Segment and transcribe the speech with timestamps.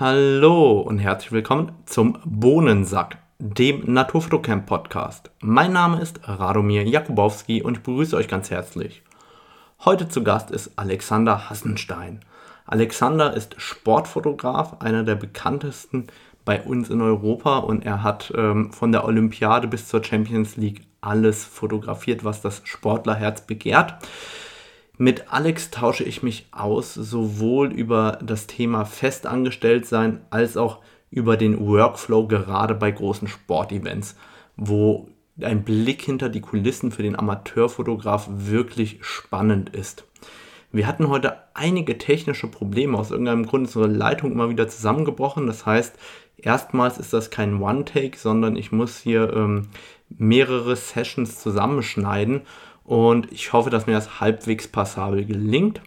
[0.00, 5.30] Hallo und herzlich willkommen zum Bohnensack, dem Naturfotocamp Podcast.
[5.42, 9.02] Mein Name ist Radomir Jakubowski und ich begrüße euch ganz herzlich.
[9.84, 12.20] Heute zu Gast ist Alexander Hassenstein.
[12.64, 16.06] Alexander ist Sportfotograf, einer der bekanntesten
[16.46, 20.86] bei uns in Europa und er hat ähm, von der Olympiade bis zur Champions League
[21.02, 23.96] alles fotografiert, was das Sportlerherz begehrt.
[25.00, 30.80] Mit Alex tausche ich mich aus, sowohl über das Thema Festangestelltsein als auch
[31.10, 34.14] über den Workflow gerade bei großen Sportevents,
[34.58, 35.08] wo
[35.40, 40.04] ein Blick hinter die Kulissen für den Amateurfotograf wirklich spannend ist.
[40.70, 42.98] Wir hatten heute einige technische Probleme.
[42.98, 45.46] Aus irgendeinem Grund ist unsere Leitung immer wieder zusammengebrochen.
[45.46, 45.96] Das heißt,
[46.36, 49.68] erstmals ist das kein One-Take, sondern ich muss hier ähm,
[50.10, 52.42] mehrere Sessions zusammenschneiden
[52.90, 55.80] und ich hoffe, dass mir das halbwegs passabel gelingt.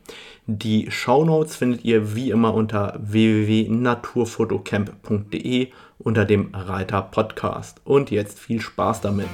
[0.46, 7.82] Die Show Notes findet ihr wie immer unter www.naturfotocamp.de unter dem Reiter Podcast.
[7.84, 9.28] Und jetzt viel Spaß damit.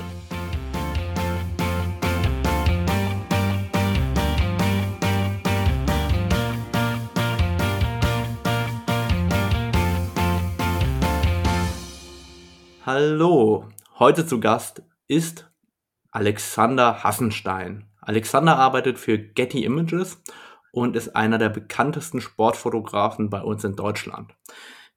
[12.84, 13.66] Hallo,
[14.00, 15.49] heute zu Gast ist
[16.12, 17.86] Alexander Hassenstein.
[18.02, 20.22] Alexander arbeitet für Getty Images
[20.72, 24.34] und ist einer der bekanntesten Sportfotografen bei uns in Deutschland.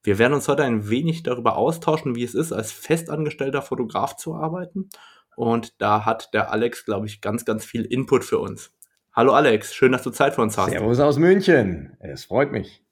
[0.02, 4.34] Wir werden uns heute ein wenig darüber austauschen, wie es ist, als festangestellter Fotograf zu
[4.34, 4.88] arbeiten.
[5.36, 8.72] Und da hat der Alex, glaube ich, ganz, ganz viel Input für uns.
[9.12, 10.70] Hallo Alex, schön, dass du Zeit für uns hast.
[10.70, 11.96] Servus aus München.
[12.00, 12.82] Es freut mich.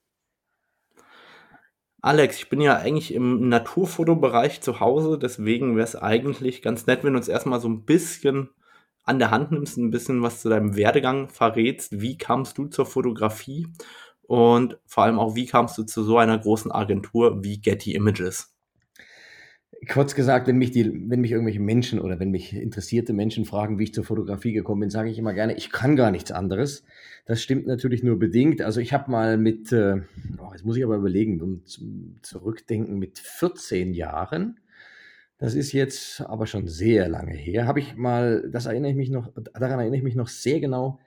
[2.02, 7.04] Alex, ich bin ja eigentlich im Naturfotobereich zu Hause, deswegen wäre es eigentlich ganz nett,
[7.04, 8.48] wenn du uns erstmal so ein bisschen
[9.04, 12.00] an der Hand nimmst, ein bisschen was zu deinem Werdegang verrätst.
[12.00, 13.66] Wie kamst du zur Fotografie
[14.22, 18.54] und vor allem auch, wie kamst du zu so einer großen Agentur wie Getty Images?
[19.88, 23.78] Kurz gesagt, wenn mich, die, wenn mich irgendwelche Menschen oder wenn mich interessierte Menschen fragen,
[23.78, 26.84] wie ich zur Fotografie gekommen bin, sage ich immer gerne, ich kann gar nichts anderes.
[27.24, 28.62] Das stimmt natürlich nur bedingt.
[28.62, 30.02] Also ich habe mal mit, äh,
[30.38, 31.62] oh, jetzt muss ich aber überlegen, um
[32.22, 34.60] zurückdenken, mit 14 Jahren,
[35.38, 39.10] das ist jetzt aber schon sehr lange her, habe ich mal, das erinnere ich mich
[39.10, 40.98] noch, daran erinnere ich mich noch sehr genau,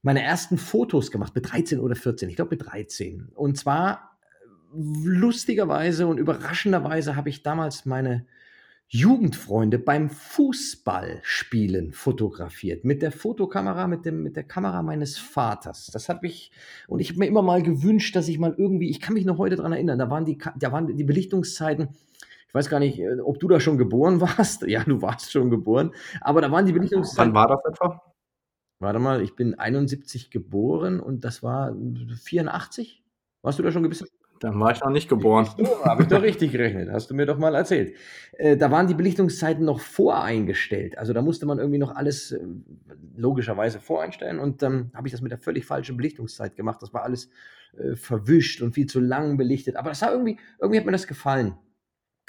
[0.00, 3.28] meine ersten Fotos gemacht, mit 13 oder 14, ich glaube mit 13.
[3.34, 4.11] Und zwar
[4.74, 8.26] lustigerweise und überraschenderweise habe ich damals meine
[8.88, 12.84] Jugendfreunde beim Fußballspielen fotografiert.
[12.84, 15.86] Mit der Fotokamera, mit, dem, mit der Kamera meines Vaters.
[15.86, 16.52] Das habe ich,
[16.88, 19.38] und ich habe mir immer mal gewünscht, dass ich mal irgendwie, ich kann mich noch
[19.38, 21.88] heute daran erinnern, da waren die, da waren die Belichtungszeiten,
[22.48, 24.62] ich weiß gar nicht, äh, ob du da schon geboren warst.
[24.66, 25.92] Ja, du warst schon geboren.
[26.20, 27.32] Aber da waren die Belichtungszeiten.
[27.32, 28.02] Wann war das etwa?
[28.78, 31.74] Warte mal, ich bin 71 geboren und das war
[32.24, 33.02] 84.
[33.40, 34.06] Warst du da schon gebissen?
[34.42, 35.48] Dann war ich noch nicht geboren.
[35.56, 37.94] So, Habe ich doch richtig gerechnet, hast du mir doch mal erzählt.
[38.32, 40.98] Äh, da waren die Belichtungszeiten noch voreingestellt.
[40.98, 42.40] Also da musste man irgendwie noch alles äh,
[43.16, 44.40] logischerweise voreinstellen.
[44.40, 46.82] Und dann habe ich das mit der völlig falschen Belichtungszeit gemacht.
[46.82, 47.30] Das war alles
[47.78, 49.76] äh, verwischt und viel zu lang belichtet.
[49.76, 51.54] Aber das war irgendwie, irgendwie hat mir das gefallen.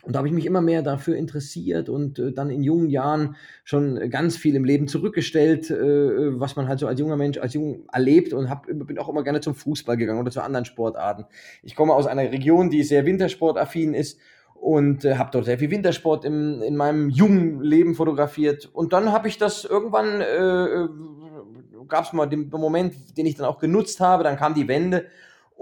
[0.03, 3.37] Und da habe ich mich immer mehr dafür interessiert und äh, dann in jungen Jahren
[3.63, 7.53] schon ganz viel im Leben zurückgestellt, äh, was man halt so als junger Mensch, als
[7.53, 11.25] jung erlebt und hab, bin auch immer gerne zum Fußball gegangen oder zu anderen Sportarten.
[11.63, 14.19] Ich komme aus einer Region, die sehr wintersportaffin ist
[14.55, 18.69] und äh, habe dort sehr viel Wintersport im, in meinem jungen Leben fotografiert.
[18.73, 20.89] Und dann habe ich das irgendwann, äh, äh
[21.87, 25.05] gab es mal den Moment, den ich dann auch genutzt habe, dann kam die Wende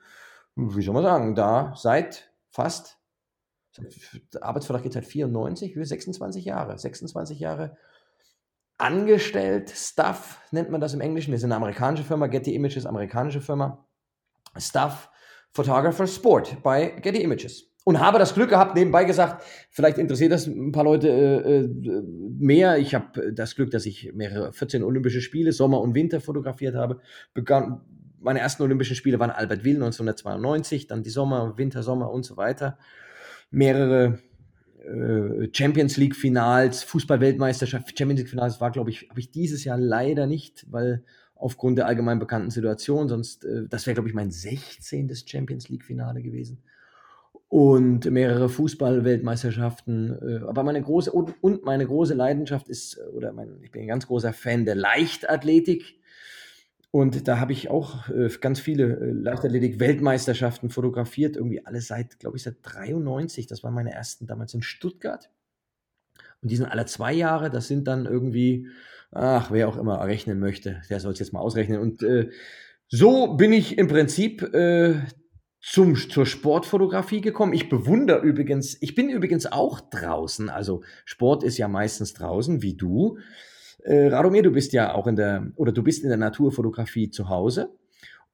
[0.55, 2.99] wie soll man sagen, da seit fast,
[4.33, 7.77] der Arbeitsvertrag geht seit 94, 26 Jahre, 26 Jahre
[8.79, 13.41] angestellt, Staff nennt man das im Englischen, wir sind eine amerikanische Firma, Getty Images, amerikanische
[13.41, 13.87] Firma,
[14.57, 15.11] Staff
[15.53, 20.47] Photographer Sport bei Getty Images und habe das Glück gehabt, nebenbei gesagt, vielleicht interessiert das
[20.47, 22.03] ein paar Leute äh, äh
[22.39, 22.79] mehr.
[22.79, 27.01] Ich habe das Glück, dass ich mehrere 14 Olympische Spiele, Sommer und Winter fotografiert habe.
[27.35, 27.83] Begann,
[28.21, 32.39] meine ersten Olympischen Spiele waren Albert Will 1992, dann die Sommer, Winter, Sommer und so
[32.39, 32.79] weiter.
[33.51, 34.19] Mehrere
[34.83, 39.79] äh, Champions League Finals, Fußball-Weltmeisterschaft, Champions League Finals war, glaube ich, habe ich dieses Jahr
[39.79, 41.05] leider nicht, weil
[41.35, 43.09] aufgrund der allgemein bekannten Situation.
[43.09, 45.13] Sonst, äh, das wäre, glaube ich, mein 16.
[45.27, 46.63] Champions League-Finale gewesen.
[47.55, 50.19] Und mehrere Fußball-Weltmeisterschaften.
[50.21, 53.87] Äh, aber meine große, und, meine große Leidenschaft ist, äh, oder mein, ich bin ein
[53.87, 56.01] ganz großer Fan der Leichtathletik.
[56.91, 62.43] Und da habe ich auch äh, ganz viele Leichtathletik-Weltmeisterschaften fotografiert, irgendwie alle seit, glaube ich,
[62.43, 63.47] seit 93.
[63.47, 65.31] Das waren meine ersten damals in Stuttgart.
[66.43, 67.51] Und die sind alle zwei Jahre.
[67.51, 68.67] Das sind dann irgendwie,
[69.13, 71.79] ach, wer auch immer rechnen möchte, der soll es jetzt mal ausrechnen.
[71.79, 72.31] Und äh,
[72.89, 74.97] so bin ich im Prinzip äh,
[75.65, 77.55] zum, zur Sportfotografie gekommen.
[77.55, 80.51] Ich bewundere übrigens, ich bin übrigens auch draußen.
[80.51, 83.19] Also Sport ist ja meistens draußen, wie du.
[83.83, 87.31] Äh, Radomir, du bist ja auch in der, oder du bist in der Naturfotografie zu
[87.31, 87.75] Hause.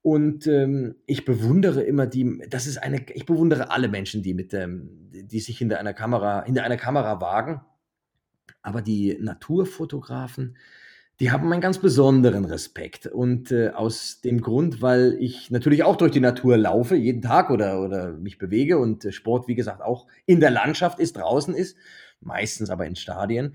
[0.02, 4.52] Und ähm, ich bewundere immer die, das ist eine, ich bewundere alle Menschen, die mit,
[4.52, 7.60] ähm, die sich hinter einer Kamera, hinter einer Kamera wagen.
[8.60, 10.56] Aber die Naturfotografen,
[11.20, 13.06] die haben einen ganz besonderen Respekt.
[13.06, 17.50] Und äh, aus dem Grund, weil ich natürlich auch durch die Natur laufe, jeden Tag
[17.50, 21.54] oder, oder mich bewege und äh, Sport, wie gesagt, auch in der Landschaft ist, draußen
[21.54, 21.76] ist,
[22.20, 23.54] meistens aber in Stadien.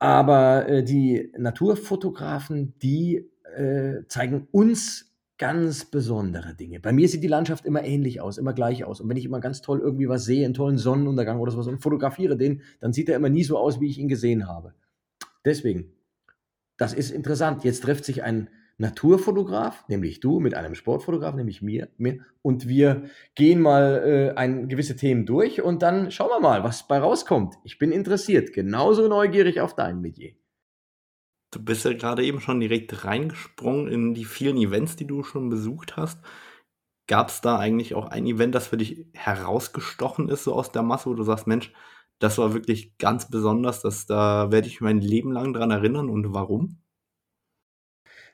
[0.00, 6.80] Aber äh, die Naturfotografen, die äh, zeigen uns ganz besondere Dinge.
[6.80, 9.00] Bei mir sieht die Landschaft immer ähnlich aus, immer gleich aus.
[9.00, 11.78] Und wenn ich immer ganz toll irgendwie was sehe, einen tollen Sonnenuntergang oder sowas und
[11.78, 14.74] fotografiere den, dann sieht er immer nie so aus, wie ich ihn gesehen habe.
[15.44, 15.92] Deswegen,
[16.78, 17.64] das ist interessant.
[17.64, 18.48] Jetzt trifft sich ein
[18.78, 24.68] Naturfotograf, nämlich du, mit einem Sportfotograf, nämlich mir, mir und wir gehen mal äh, ein,
[24.68, 27.56] gewisse Themen durch und dann schauen wir mal, was bei rauskommt.
[27.64, 30.34] Ich bin interessiert, genauso neugierig auf dein Metier.
[31.50, 35.48] Du bist ja gerade eben schon direkt reingesprungen in die vielen Events, die du schon
[35.48, 36.20] besucht hast.
[37.08, 40.82] Gab es da eigentlich auch ein Event, das für dich herausgestochen ist, so aus der
[40.82, 41.72] Masse, wo du sagst, Mensch,
[42.18, 46.32] das war wirklich ganz besonders, dass da werde ich mein Leben lang dran erinnern und
[46.34, 46.78] warum?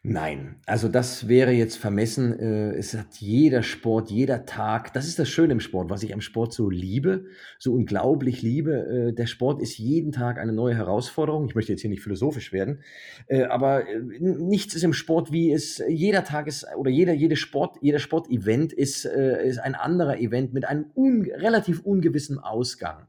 [0.06, 2.38] Nein, also das wäre jetzt vermessen.
[2.38, 4.92] Äh, es hat jeder Sport, jeder Tag.
[4.92, 7.24] Das ist das Schöne im Sport, was ich am Sport so liebe,
[7.58, 9.08] so unglaublich liebe.
[9.08, 11.46] Äh, der Sport ist jeden Tag eine neue Herausforderung.
[11.46, 12.80] Ich möchte jetzt hier nicht philosophisch werden,
[13.28, 13.84] äh, aber
[14.20, 18.74] nichts ist im Sport wie es jeder Tag ist oder jeder jede Sport jeder Sportevent
[18.74, 23.06] ist ist ein anderer Event mit einem un, relativ ungewissen Ausgang.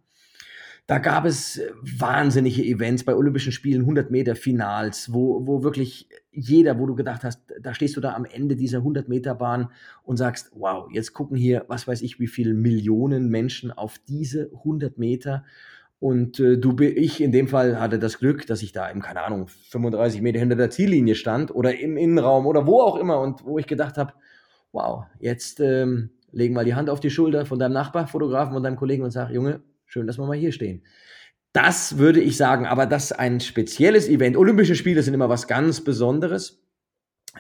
[0.88, 6.78] Da gab es wahnsinnige Events bei Olympischen Spielen, 100 Meter Finals, wo, wo wirklich jeder,
[6.78, 9.72] wo du gedacht hast, da stehst du da am Ende dieser 100 Meter Bahn
[10.04, 14.52] und sagst, wow, jetzt gucken hier, was weiß ich, wie viele Millionen Menschen auf diese
[14.58, 15.44] 100 Meter.
[15.98, 19.24] Und äh, du, ich in dem Fall hatte das Glück, dass ich da im, keine
[19.24, 23.44] Ahnung, 35 Meter hinter der Ziellinie stand oder im Innenraum oder wo auch immer und
[23.44, 24.14] wo ich gedacht habe,
[24.72, 28.62] wow, jetzt ähm, legen mal die Hand auf die Schulter von deinem Nachbar, Fotografen, von
[28.62, 29.64] deinem Kollegen und sag, Junge,
[29.96, 30.82] Schön, dass wir mal hier stehen.
[31.54, 34.36] Das würde ich sagen, aber das ist ein spezielles Event.
[34.36, 36.62] Olympische Spiele sind immer was ganz Besonderes.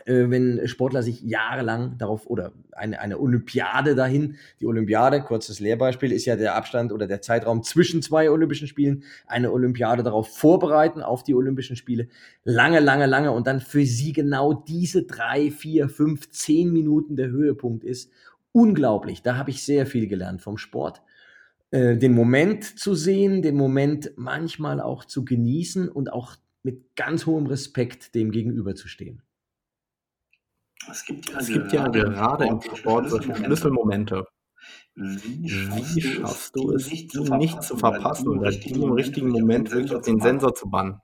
[0.05, 6.13] Äh, wenn Sportler sich jahrelang darauf oder eine, eine Olympiade dahin, die Olympiade, kurzes Lehrbeispiel,
[6.13, 11.01] ist ja der Abstand oder der Zeitraum zwischen zwei Olympischen Spielen, eine Olympiade darauf vorbereiten,
[11.01, 12.07] auf die Olympischen Spiele,
[12.45, 17.27] lange, lange, lange und dann für sie genau diese drei, vier, fünf, zehn Minuten der
[17.27, 18.13] Höhepunkt ist.
[18.53, 19.23] Unglaublich.
[19.23, 21.01] Da habe ich sehr viel gelernt vom Sport.
[21.71, 27.25] Äh, den Moment zu sehen, den Moment manchmal auch zu genießen und auch mit ganz
[27.25, 29.21] hohem Respekt dem gegenüberzustehen.
[30.89, 34.25] Es gibt ja, es gibt ja gerade im Sport solche Schlüsselmomente.
[34.95, 37.07] Wie schaffst, Wie schaffst du es, die
[37.37, 41.01] nicht zu verpassen oder die im richtigen Moment wirklich auf den Sensor zu bannen?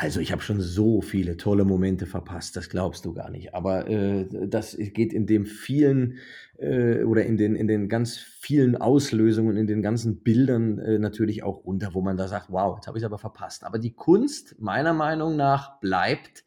[0.00, 3.52] Also ich habe schon so viele tolle Momente verpasst, das glaubst du gar nicht.
[3.52, 6.18] Aber äh, das geht in dem vielen
[6.56, 11.42] äh, oder in den, in den ganz vielen Auslösungen, in den ganzen Bildern äh, natürlich
[11.42, 13.64] auch unter, wo man da sagt, wow, jetzt habe ich es aber verpasst.
[13.64, 16.44] Aber die Kunst meiner Meinung nach bleibt,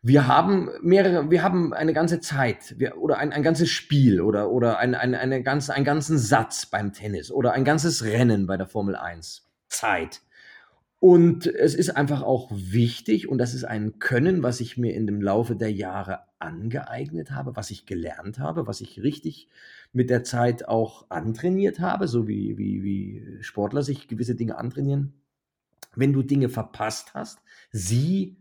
[0.00, 4.48] wir haben mehrere, wir haben eine ganze Zeit wir, oder ein, ein ganzes Spiel oder,
[4.52, 8.56] oder ein, ein, eine ganze, einen ganzen Satz beim Tennis oder ein ganzes Rennen bei
[8.56, 9.44] der Formel 1.
[9.68, 10.20] Zeit.
[10.98, 15.06] Und es ist einfach auch wichtig, und das ist ein Können, was ich mir in
[15.06, 19.48] dem Laufe der Jahre angeeignet habe, was ich gelernt habe, was ich richtig
[19.92, 25.12] mit der Zeit auch antrainiert habe, so wie, wie, wie Sportler sich gewisse Dinge antrainieren.
[25.94, 27.40] Wenn du Dinge verpasst hast,
[27.72, 28.36] sie,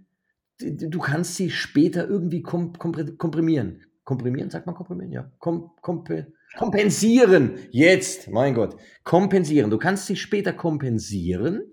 [0.60, 3.82] du kannst sie später irgendwie komprimieren.
[4.06, 5.12] Komprimieren, sagt man komprimieren?
[5.12, 5.32] Ja.
[5.40, 6.10] Kom, komp,
[6.58, 7.56] kompensieren.
[7.72, 8.78] Jetzt, mein Gott.
[9.04, 9.72] Kompensieren.
[9.72, 11.72] Du kannst sie später kompensieren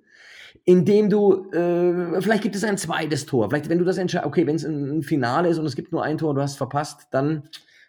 [0.65, 3.51] indem du, äh, vielleicht gibt es ein zweites Tor.
[3.51, 6.05] Vielleicht, wenn du das entscheidest, okay, wenn es ein Finale ist und es gibt nur
[6.05, 7.45] ein Tor und du hast verpasst, dann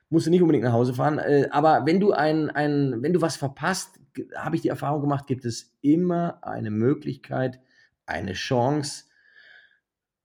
[0.10, 1.20] musst du nicht unbedingt nach Hause fahren.
[1.20, 4.00] Äh, aber wenn du ein, ein, wenn du was verpasst,
[4.36, 7.60] habe ich die Erfahrung gemacht, gibt es immer eine Möglichkeit,
[8.06, 9.06] eine Chance,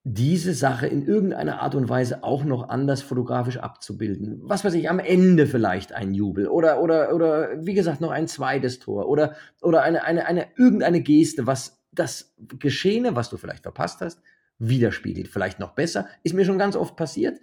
[0.04, 4.40] diese Sache in irgendeiner Art und Weise auch noch anders fotografisch abzubilden.
[4.42, 8.26] Was weiß ich, am Ende vielleicht ein Jubel oder, oder, oder wie gesagt, noch ein
[8.26, 13.62] zweites Tor oder, oder eine, eine, eine, irgendeine Geste, was das Geschehene, was du vielleicht
[13.62, 14.20] verpasst hast,
[14.58, 15.28] widerspiegelt.
[15.28, 16.06] Vielleicht noch besser.
[16.22, 17.40] Ist mir schon ganz oft passiert.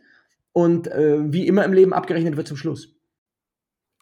[0.54, 2.96] Und äh, wie immer im Leben abgerechnet wird zum Schluss.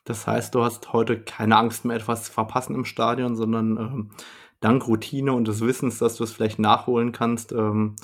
[0.04, 4.12] Das heißt, du hast heute keine Angst mehr, etwas zu verpassen im Stadion, sondern ähm,
[4.60, 7.96] dank Routine und des Wissens, dass du es vielleicht nachholen kannst, ähm,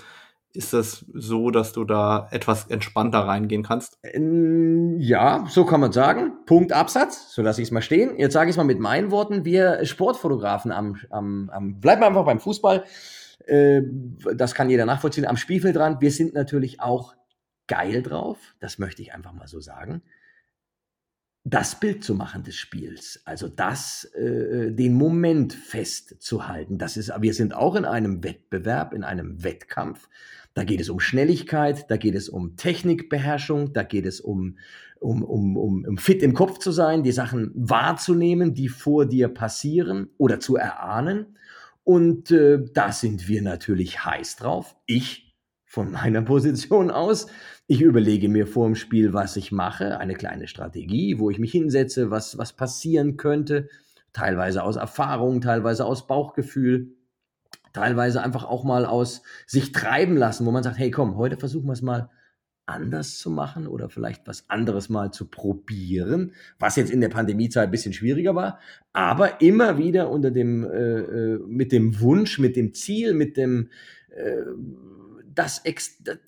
[0.54, 4.00] ist das so, dass du da etwas entspannter reingehen kannst?
[4.04, 6.34] Ähm, ja, so kann man sagen.
[6.46, 8.18] Punkt Absatz, so lasse ich es mal stehen.
[8.18, 9.46] Jetzt sage ich es mal mit meinen Worten.
[9.46, 12.84] Wir Sportfotografen am, am, am bleiben wir einfach beim Fußball.
[13.46, 13.82] Äh,
[14.36, 15.28] das kann jeder nachvollziehen.
[15.28, 17.14] Am Spielfeldrand, wir sind natürlich auch
[17.68, 18.38] geil drauf.
[18.60, 20.02] Das möchte ich einfach mal so sagen
[21.50, 26.78] das Bild zu machen des Spiels, also das, äh, den Moment festzuhalten.
[26.78, 30.10] Das ist, wir sind auch in einem Wettbewerb, in einem Wettkampf.
[30.54, 34.58] Da geht es um Schnelligkeit, da geht es um Technikbeherrschung, da geht es um,
[35.00, 39.30] um, um, um, um fit im Kopf zu sein, die Sachen wahrzunehmen, die vor dir
[39.30, 41.38] passieren oder zu erahnen.
[41.84, 44.76] Und äh, da sind wir natürlich heiß drauf.
[44.86, 45.29] Ich
[45.70, 47.28] von meiner Position aus.
[47.68, 51.52] Ich überlege mir vor dem Spiel, was ich mache, eine kleine Strategie, wo ich mich
[51.52, 53.70] hinsetze, was, was passieren könnte,
[54.12, 56.96] teilweise aus Erfahrung, teilweise aus Bauchgefühl,
[57.72, 61.68] teilweise einfach auch mal aus sich treiben lassen, wo man sagt, hey komm, heute versuchen
[61.68, 62.10] wir es mal
[62.66, 67.66] anders zu machen oder vielleicht was anderes mal zu probieren, was jetzt in der Pandemiezeit
[67.66, 68.60] ein bisschen schwieriger war,
[68.94, 73.70] aber immer wieder unter dem, äh, äh mit dem Wunsch, mit dem Ziel, mit dem,
[74.10, 74.44] äh,
[75.36, 75.64] das,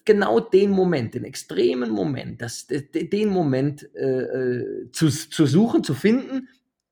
[0.05, 5.93] genau den Moment, den extremen Moment, das, den Moment äh, äh, zu, zu suchen, zu
[5.93, 6.47] finden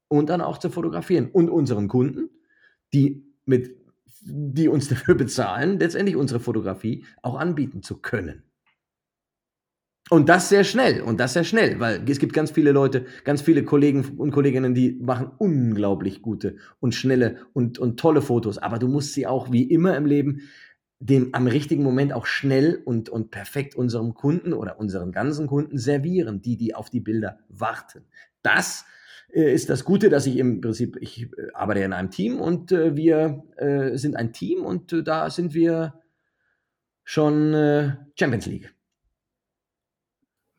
[0.08, 1.30] und dann auch zu fotografieren.
[1.32, 2.30] Und unseren Kunden,
[2.94, 3.75] die, mit,
[4.22, 8.44] die uns dafür bezahlen, letztendlich unsere Fotografie auch anbieten zu können.
[10.10, 13.44] Und das sehr schnell und das sehr schnell, weil es gibt ganz viele Leute, ganz
[13.44, 18.58] viele Kollegen und Kolleginnen, die machen unglaublich gute und schnelle und, und tolle Fotos.
[18.58, 20.50] Aber du musst sie auch wie immer im Leben
[21.00, 25.77] dem am richtigen Moment auch schnell und, und perfekt unserem Kunden oder unseren ganzen Kunden
[25.77, 28.06] servieren, die, die auf die Bilder warten.
[28.41, 28.86] Das
[29.32, 32.72] äh, ist das Gute, dass ich im Prinzip, ich äh, arbeite in einem Team und
[32.72, 36.01] äh, wir äh, sind ein Team und äh, da sind wir
[37.06, 38.74] schon äh, Champions League.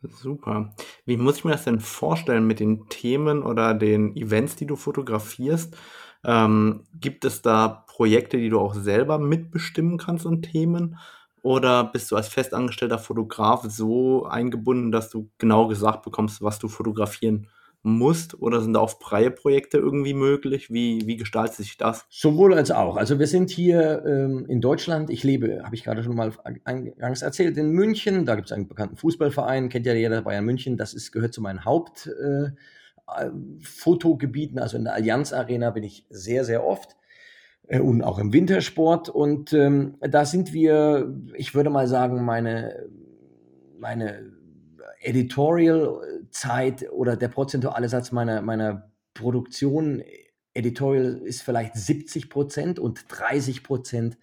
[0.02, 0.75] Super.
[1.04, 4.76] Wie muss ich mir das denn vorstellen mit den Themen oder den Events, die du
[4.76, 5.76] fotografierst?
[6.25, 10.97] Ähm, gibt es da Projekte, die du auch selber mitbestimmen kannst und Themen?
[11.42, 16.69] Oder bist du als festangestellter Fotograf so eingebunden, dass du genau gesagt bekommst, was du
[16.69, 17.49] fotografieren
[17.83, 18.40] musst?
[18.40, 20.73] Oder sind da auch freie Projekte irgendwie möglich?
[20.73, 22.07] Wie, wie gestaltet sich das?
[22.09, 22.97] Sowohl als auch.
[22.97, 25.11] Also wir sind hier ähm, in Deutschland.
[25.11, 26.33] Ich lebe, habe ich gerade schon mal
[26.64, 28.25] eingangs erzählt, in München.
[28.25, 30.78] Da gibt es einen bekannten Fußballverein, kennt ja jeder Bayern München.
[30.78, 32.07] Das ist, gehört zu meinen Haupt.
[32.07, 32.52] Äh,
[33.61, 37.00] Fotogebieten, also in der Allianz Arena bin ich sehr, sehr oft äh,
[37.78, 39.08] und auch im Wintersport.
[39.08, 42.88] Und ähm, da sind wir, ich würde mal sagen, meine,
[43.78, 44.32] meine
[45.00, 50.02] Editorial-Zeit oder der prozentuale Satz meiner, meiner Produktion,
[50.52, 54.18] Editorial ist vielleicht 70 Prozent und 30 Prozent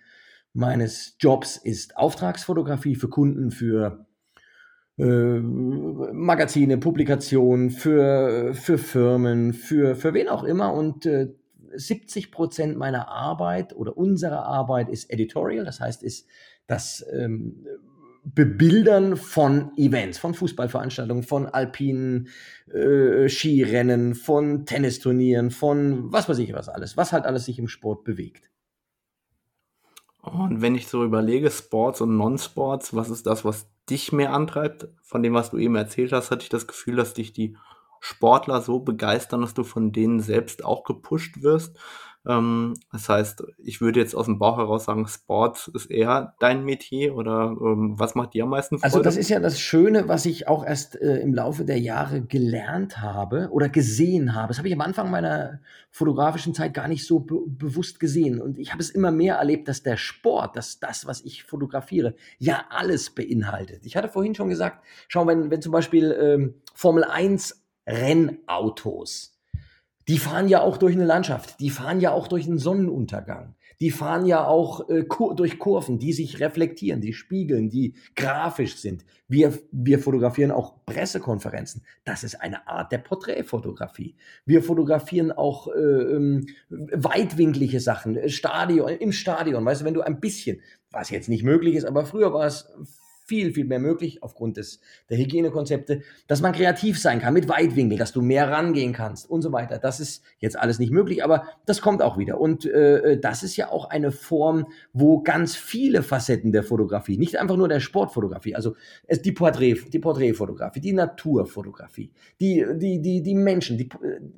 [0.54, 4.06] meines Jobs ist Auftragsfotografie für Kunden, für
[4.98, 10.74] äh, Magazine, Publikationen, für, für Firmen, für, für wen auch immer.
[10.74, 11.30] Und äh,
[11.78, 16.28] 70 Prozent meiner Arbeit oder unserer Arbeit ist Editorial, das heißt, ist
[16.68, 17.66] das ähm,
[18.24, 22.28] Bebildern von Events, von Fußballveranstaltungen, von alpinen
[22.74, 27.70] äh, Skirennen, von Tennisturnieren, von was weiß ich was alles, was halt alles sich im
[27.70, 28.50] Sport bewegt.
[30.22, 34.90] Und wenn ich so überlege, Sports und Non-Sports, was ist das, was dich mehr antreibt?
[35.02, 37.56] Von dem, was du eben erzählt hast, hatte ich das Gefühl, dass dich die
[38.08, 41.78] Sportler so begeistern, dass du von denen selbst auch gepusht wirst.
[42.26, 46.64] Ähm, das heißt, ich würde jetzt aus dem Bauch heraus sagen, Sport ist eher dein
[46.64, 48.86] Metier oder ähm, was macht dir am meisten Freude?
[48.86, 52.22] Also das ist ja das Schöne, was ich auch erst äh, im Laufe der Jahre
[52.22, 54.50] gelernt habe oder gesehen habe.
[54.50, 55.60] Das habe ich am Anfang meiner
[55.92, 58.42] fotografischen Zeit gar nicht so be bewusst gesehen.
[58.42, 62.16] Und ich habe es immer mehr erlebt, dass der Sport, dass das, was ich fotografiere,
[62.40, 63.86] ja alles beinhaltet.
[63.86, 69.38] Ich hatte vorhin schon gesagt, schau, wenn, wenn zum Beispiel ähm, Formel 1 Rennautos,
[70.08, 73.56] die fahren ja auch durch eine Landschaft, die fahren ja auch durch einen Sonnenuntergang.
[73.80, 78.78] Die fahren ja auch äh, kur durch Kurven, die sich reflektieren, die spiegeln, die grafisch
[78.78, 79.06] sind.
[79.28, 81.84] Wir, wir fotografieren auch Pressekonferenzen.
[82.04, 84.16] Das ist eine Art der Porträtfotografie.
[84.46, 89.64] Wir fotografieren auch äh, ähm, weitwinklige Sachen, Stadion, im Stadion.
[89.64, 92.68] Weißt du, wenn du ein bisschen, was jetzt nicht möglich ist, aber früher war es
[93.28, 94.80] viel, viel mehr möglich aufgrund des,
[95.10, 99.42] der Hygienekonzepte, dass man kreativ sein kann mit Weitwinkel, dass du mehr rangehen kannst und
[99.42, 99.78] so weiter.
[99.78, 102.40] Das ist jetzt alles nicht möglich, aber das kommt auch wieder.
[102.40, 107.38] Und äh, das ist ja auch eine Form, wo ganz viele Facetten der Fotografie, nicht
[107.38, 113.22] einfach nur der Sportfotografie, also es, die, Porträt, die Porträtfotografie, die Naturfotografie, die, die, die,
[113.22, 113.90] die Menschen, die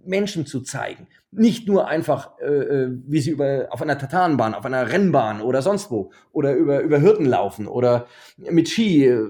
[0.05, 4.65] Menschen zu zeigen, nicht nur einfach, äh, äh, wie sie über, auf einer Tatanbahn, auf
[4.65, 9.27] einer Rennbahn oder sonst wo oder über, über Hürden laufen oder mit Ski äh,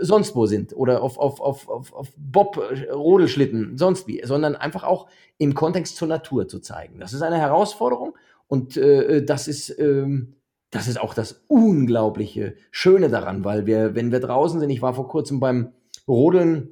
[0.00, 4.56] sonst wo sind oder auf, auf, auf, auf, auf Bob, äh, Rodelschlitten, sonst wie, sondern
[4.56, 5.08] einfach auch
[5.38, 7.00] im Kontext zur Natur zu zeigen.
[7.00, 10.34] Das ist eine Herausforderung und äh, das ist, ähm,
[10.70, 14.94] das ist auch das unglaubliche Schöne daran, weil wir, wenn wir draußen sind, ich war
[14.94, 15.72] vor kurzem beim
[16.08, 16.70] Rodeln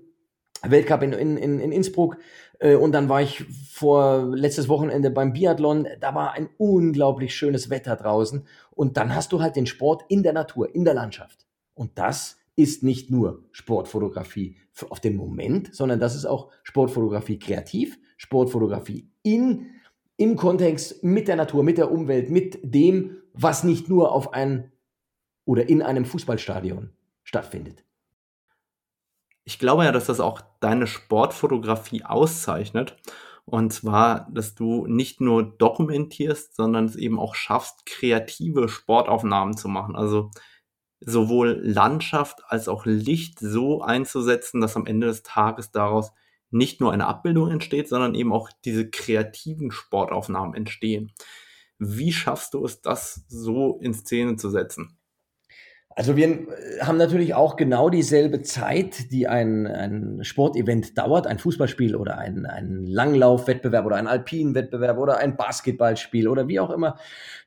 [0.65, 2.19] Weltcup in, in, in Innsbruck,
[2.63, 5.89] äh, und dann war ich vor letztes Wochenende beim Biathlon.
[6.01, 8.47] Da war ein unglaublich schönes Wetter draußen.
[8.71, 11.42] Und dann hast du halt den Sport in der Natur, in der Landschaft.
[11.75, 14.57] Und das ist nicht nur Sportfotografie
[14.89, 19.71] auf den Moment, sondern das ist auch Sportfotografie kreativ, Sportfotografie in,
[20.17, 24.71] im Kontext mit der Natur, mit der Umwelt, mit dem, was nicht nur auf ein
[25.45, 26.91] oder in einem Fußballstadion
[27.25, 27.85] stattfindet.
[29.45, 32.97] Ich glaube ja, dass das auch deine Sportfotografie auszeichnet.
[33.45, 39.69] Und zwar, dass du nicht nur dokumentierst, sondern es eben auch schaffst, kreative Sportaufnahmen zu
[39.69, 39.97] machen.
[39.97, 40.31] Also
[41.07, 46.13] sowohl Landschaft als auch Licht so einzusetzen, dass am Ende des Tages daraus
[46.51, 51.13] nicht nur eine Abbildung entsteht, sondern eben auch diese kreativen Sportaufnahmen entstehen.
[51.79, 54.99] Wie schaffst du es, das so in Szene zu setzen?
[55.95, 61.39] Also wir äh, haben natürlich auch genau dieselbe Zeit, die ein, ein Sportevent dauert, ein
[61.39, 66.97] Fußballspiel oder ein, ein Langlaufwettbewerb oder ein Alpinwettbewerb oder ein Basketballspiel oder wie auch immer.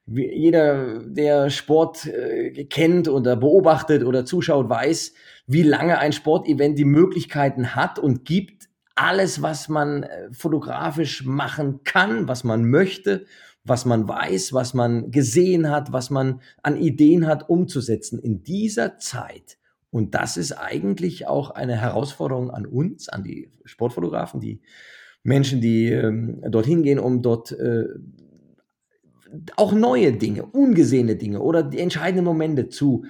[0.07, 5.13] Jeder, der Sport äh, kennt oder beobachtet oder zuschaut, weiß,
[5.47, 11.81] wie lange ein Sportevent die Möglichkeiten hat und gibt, alles, was man äh, fotografisch machen
[11.83, 13.25] kann, was man möchte
[13.65, 18.97] was man weiß, was man gesehen hat, was man an Ideen hat, umzusetzen in dieser
[18.99, 19.57] Zeit.
[19.89, 24.61] Und das ist eigentlich auch eine Herausforderung an uns, an die Sportfotografen, die
[25.23, 27.85] Menschen, die ähm, dorthin gehen, um dort äh,
[29.55, 33.05] auch neue Dinge, ungesehene Dinge oder die entscheidenden Momente zu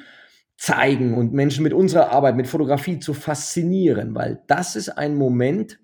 [0.57, 5.79] zeigen und Menschen mit unserer Arbeit, mit Fotografie zu faszinieren, weil das ist ein Moment,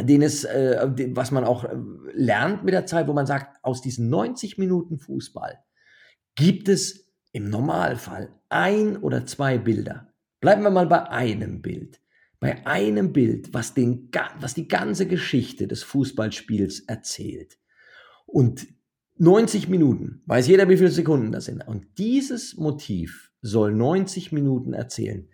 [0.00, 1.76] den es, äh, was man auch äh,
[2.12, 5.58] lernt mit der Zeit, wo man sagt, aus diesen 90 Minuten Fußball
[6.34, 10.12] gibt es im Normalfall ein oder zwei Bilder.
[10.40, 12.00] Bleiben wir mal bei einem Bild.
[12.38, 17.58] Bei einem Bild, was, den, was die ganze Geschichte des Fußballspiels erzählt.
[18.26, 18.66] Und
[19.18, 21.66] 90 Minuten, weiß jeder, wie viele Sekunden das sind.
[21.66, 25.28] Und dieses Motiv soll 90 Minuten erzählen.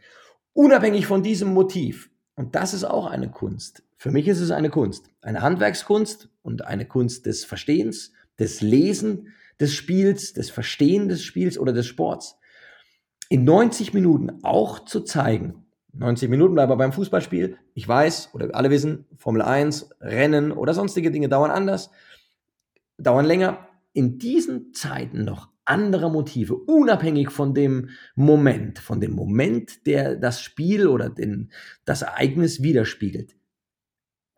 [0.52, 4.70] Unabhängig von diesem Motiv, und das ist auch eine Kunst, für mich ist es eine
[4.70, 9.28] Kunst, eine Handwerkskunst und eine Kunst des Verstehens, des Lesen
[9.60, 12.36] des Spiels, des Verstehen des Spiels oder des Sports.
[13.28, 17.58] In 90 Minuten auch zu zeigen, 90 Minuten bleiben wir beim Fußballspiel.
[17.74, 21.90] Ich weiß, oder alle wissen, Formel 1, Rennen oder sonstige Dinge dauern anders,
[22.98, 23.68] dauern länger.
[23.92, 30.40] In diesen Zeiten noch andere Motive, unabhängig von dem Moment, von dem Moment, der das
[30.40, 31.50] Spiel oder den,
[31.84, 33.36] das Ereignis widerspiegelt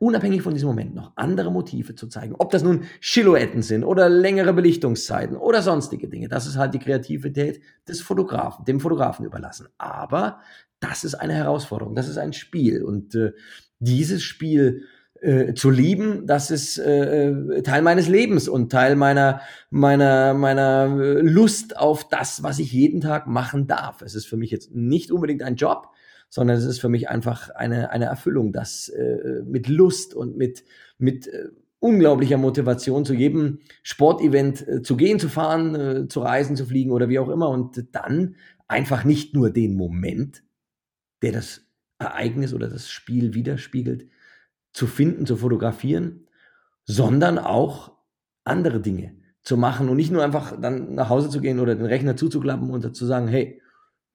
[0.04, 2.34] unabhängig von diesem Moment noch andere Motive zu zeigen.
[2.38, 6.28] Ob das nun Silhouetten sind oder längere Belichtungszeiten oder sonstige Dinge.
[6.28, 9.68] Das ist halt die Kreativität des Fotografen, dem Fotografen überlassen.
[9.78, 10.40] Aber
[10.80, 12.82] das ist eine Herausforderung, das ist ein Spiel.
[12.82, 13.32] Und äh,
[13.78, 14.82] dieses Spiel
[15.24, 20.96] äh, zu lieben, das ist äh, äh Teil meines Lebens und Teil meiner, meiner, meiner
[21.00, 24.02] äh, Lust auf das, was ich jeden Tag machen darf.
[24.02, 25.88] Es ist für mich jetzt nicht unbedingt ein Job,
[26.28, 30.64] sondern es ist für mich einfach eine, eine Erfüllung, das äh, mit Lust und mit,
[30.98, 36.56] mit äh, unglaublicher Motivation zu jedem Sportevent äh, zu gehen, zu fahren, äh, zu reisen,
[36.56, 38.36] zu fliegen oder wie auch immer und dann
[38.68, 40.42] einfach nicht nur den Moment,
[41.22, 41.66] der das
[41.98, 44.08] Ereignis oder das Spiel widerspiegelt,
[44.74, 46.26] zu finden, zu fotografieren,
[46.84, 47.92] sondern auch
[48.44, 51.86] andere Dinge zu machen und nicht nur einfach dann nach Hause zu gehen oder den
[51.86, 53.62] Rechner zuzuklappen und zu sagen, hey,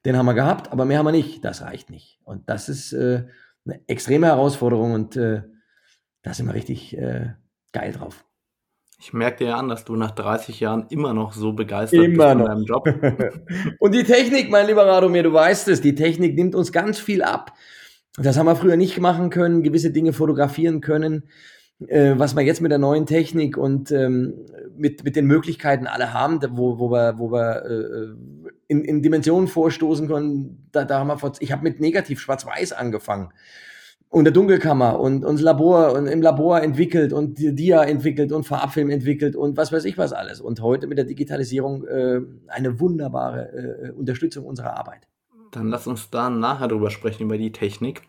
[0.06, 1.44] den haben wir gehabt, aber mehr haben wir nicht.
[1.44, 2.20] Das reicht nicht.
[2.24, 3.26] Und das ist äh,
[3.66, 5.44] eine extreme Herausforderung und äh,
[6.22, 7.34] da sind wir richtig äh,
[7.72, 8.26] geil drauf.
[9.02, 12.14] Ich merke dir ja an, dass du nach 30 Jahren immer noch so begeistert bist
[12.14, 12.86] Immer bist von deinem Job.
[13.80, 17.24] Und die Technik, mein lieber Radomir, du weißt es, die Technik nimmt uns ganz viel
[17.24, 17.54] ab.
[18.22, 21.24] Das haben wir früher nicht machen können, gewisse Dinge fotografieren können,
[21.88, 24.34] äh, was wir jetzt mit der neuen Technik und ähm,
[24.76, 28.16] mit, mit den Möglichkeiten alle haben, wo, wo wir, wo wir äh,
[28.68, 30.68] in, in Dimensionen vorstoßen können.
[30.72, 33.30] Da, da haben wir vor, ich habe mit negativ schwarz-weiß angefangen
[34.10, 38.90] und der Dunkelkammer und, das Labor und im Labor entwickelt und Dia entwickelt und Farbfilm
[38.90, 40.42] entwickelt und was weiß ich was alles.
[40.42, 45.08] Und heute mit der Digitalisierung äh, eine wunderbare äh, Unterstützung unserer Arbeit.
[45.52, 48.04] Dann lass uns da nachher drüber sprechen, über die Technik.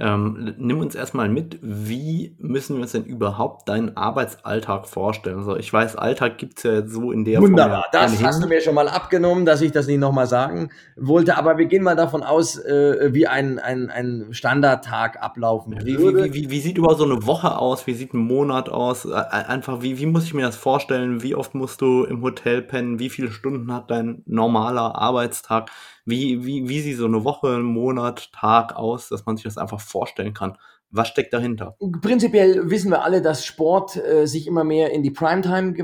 [0.00, 5.38] Ähm, nimm uns erstmal mit, wie müssen wir uns denn überhaupt deinen Arbeitsalltag vorstellen?
[5.38, 8.42] Also ich weiß, Alltag gibt es ja jetzt so in der Wunderbar, Form das hast
[8.42, 11.82] du mir schon mal abgenommen, dass ich das nicht nochmal sagen wollte, aber wir gehen
[11.82, 16.26] mal davon aus, äh, wie ein, ein, ein Standardtag ablaufen Wie, würde.
[16.26, 17.88] wie, wie, wie sieht überhaupt so eine Woche aus?
[17.88, 19.04] Wie sieht ein Monat aus?
[19.04, 21.24] Äh, Einfach, wie, wie muss ich mir das vorstellen?
[21.24, 23.00] Wie oft musst du im Hotel pennen?
[23.00, 25.70] Wie viele Stunden hat dein normaler Arbeitstag?
[26.08, 29.78] Wie, wie, wie sieht so eine Woche, Monat, Tag aus, dass man sich das einfach
[29.78, 30.56] vorstellen kann?
[30.90, 31.76] Was steckt dahinter?
[32.00, 35.74] Prinzipiell wissen wir alle, dass Sport äh, sich immer mehr in die Primetime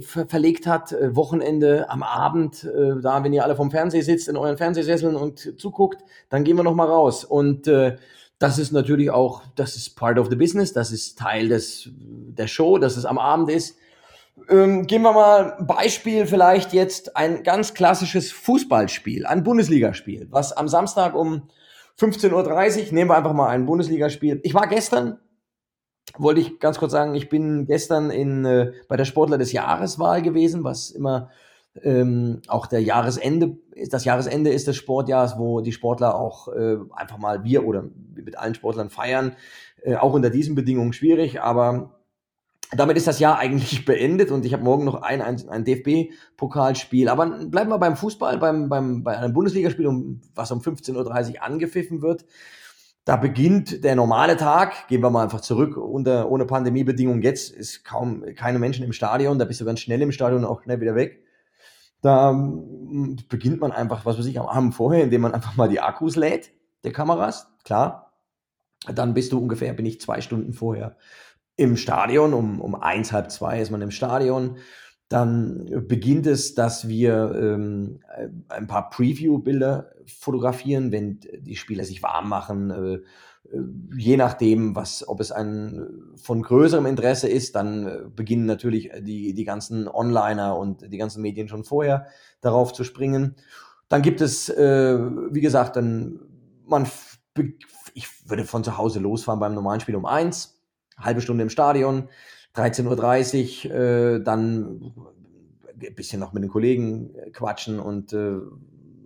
[0.00, 0.92] ver verlegt hat.
[0.92, 5.14] Äh, Wochenende am Abend, äh, da, wenn ihr alle vom Fernseher sitzt, in euren Fernsehsesseln
[5.16, 7.26] und zuguckt, dann gehen wir noch mal raus.
[7.26, 7.96] Und äh,
[8.38, 12.46] das ist natürlich auch, das ist part of the business, das ist Teil des, der
[12.46, 13.76] Show, dass es am Abend ist.
[14.48, 20.52] Ähm, gehen wir mal ein Beispiel vielleicht jetzt ein ganz klassisches Fußballspiel, ein Bundesligaspiel, was
[20.52, 21.48] am Samstag um
[21.98, 24.40] 15.30 Uhr, nehmen wir einfach mal ein Bundesligaspiel.
[24.44, 25.18] Ich war gestern,
[26.16, 30.22] wollte ich ganz kurz sagen, ich bin gestern in, äh, bei der Sportler des Jahreswahl
[30.22, 31.30] gewesen, was immer
[31.82, 33.56] ähm, auch der Jahresende.
[33.90, 38.38] Das Jahresende ist des Sportjahres, wo die Sportler auch äh, einfach mal wir oder mit
[38.38, 39.36] allen Sportlern feiern.
[39.82, 41.97] Äh, auch unter diesen Bedingungen schwierig, aber
[42.72, 47.08] damit ist das Jahr eigentlich beendet und ich habe morgen noch ein, ein, ein DFB-Pokalspiel.
[47.08, 51.42] Aber bleiben wir beim Fußball, beim, beim, bei einem Bundesligaspiel, um, was um 15.30 Uhr
[51.42, 52.24] angepfiffen wird.
[53.04, 57.22] Da beginnt der normale Tag, gehen wir mal einfach zurück, unter, ohne Pandemiebedingungen.
[57.22, 60.50] Jetzt ist kaum keine Menschen im Stadion, da bist du ganz schnell im Stadion und
[60.50, 61.24] auch schnell wieder weg.
[62.02, 65.70] Da mm, beginnt man einfach, was weiß ich, am Abend vorher, indem man einfach mal
[65.70, 66.50] die Akkus lädt,
[66.84, 68.12] der Kameras, klar.
[68.86, 70.96] Dann bist du ungefähr, bin ich zwei Stunden vorher
[71.58, 74.56] im Stadion, um, um eins, halb zwei ist man im Stadion.
[75.08, 78.00] Dann beginnt es, dass wir ähm,
[78.48, 82.70] ein paar Preview-Bilder fotografieren, wenn die Spieler sich warm machen.
[82.70, 82.94] Äh,
[83.50, 83.60] äh,
[83.96, 89.34] je nachdem, was, ob es ein von größerem Interesse ist, dann äh, beginnen natürlich die,
[89.34, 92.06] die ganzen Onliner und die ganzen Medien schon vorher
[92.40, 93.34] darauf zu springen.
[93.88, 94.98] Dann gibt es, äh,
[95.30, 96.20] wie gesagt, dann
[96.66, 96.86] man,
[97.94, 100.57] ich würde von zu Hause losfahren beim normalen Spiel um eins,
[100.98, 102.08] halbe Stunde im Stadion,
[102.54, 104.92] 13.30 Uhr, äh, dann
[105.80, 108.36] ein bisschen noch mit den Kollegen äh, quatschen und äh,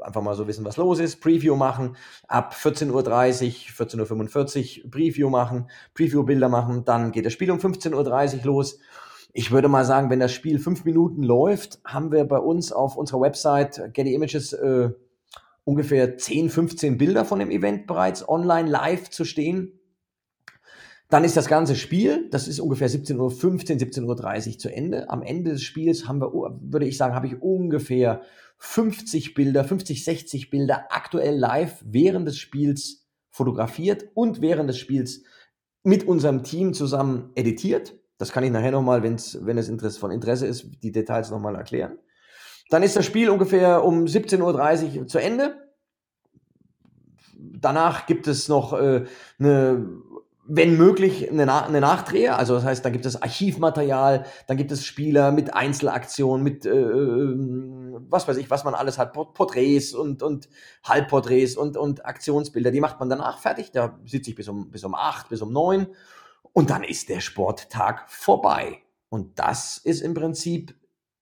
[0.00, 3.05] einfach mal so wissen, was los ist, Preview machen, ab 14.30 Uhr,
[3.87, 8.78] 14.45 Uhr Preview machen, Preview-Bilder machen, dann geht das Spiel um 15.30 Uhr los.
[9.33, 12.96] Ich würde mal sagen, wenn das Spiel fünf Minuten läuft, haben wir bei uns auf
[12.96, 14.90] unserer Website Getty Images äh,
[15.64, 19.78] ungefähr 10, 15 Bilder von dem Event bereits online live zu stehen.
[21.12, 25.11] Dann ist das ganze Spiel, das ist ungefähr 17.15 Uhr, 17.30 Uhr zu Ende.
[25.11, 28.22] Am Ende des Spiels haben wir, würde ich sagen, habe ich ungefähr
[28.57, 35.22] 50 Bilder, 50, 60 Bilder aktuell live während des Spiels fotografiert und während des Spiels
[35.83, 37.94] mit unserem Team zusammen editiert.
[38.16, 41.98] Das kann ich nachher nochmal, wenn es Interesse, von Interesse ist, die Details nochmal erklären.
[42.70, 45.57] Dann ist das Spiel ungefähr um 17.30 Uhr zu Ende.
[47.37, 49.05] Danach gibt es noch äh,
[49.38, 49.87] eine,
[50.44, 52.35] wenn möglich, eine, Na eine Nachdrehe.
[52.37, 56.72] Also das heißt, da gibt es Archivmaterial, dann gibt es Spieler mit Einzelaktionen, mit äh,
[56.72, 60.48] was weiß ich, was man alles hat, Porträts und, und
[60.85, 62.70] Halbporträts und, und Aktionsbilder.
[62.70, 63.70] Die macht man danach fertig.
[63.70, 65.87] Da sitze ich bis um, bis um acht, bis um neun.
[66.52, 68.83] Und dann ist der Sporttag vorbei.
[69.09, 70.74] Und das ist im Prinzip,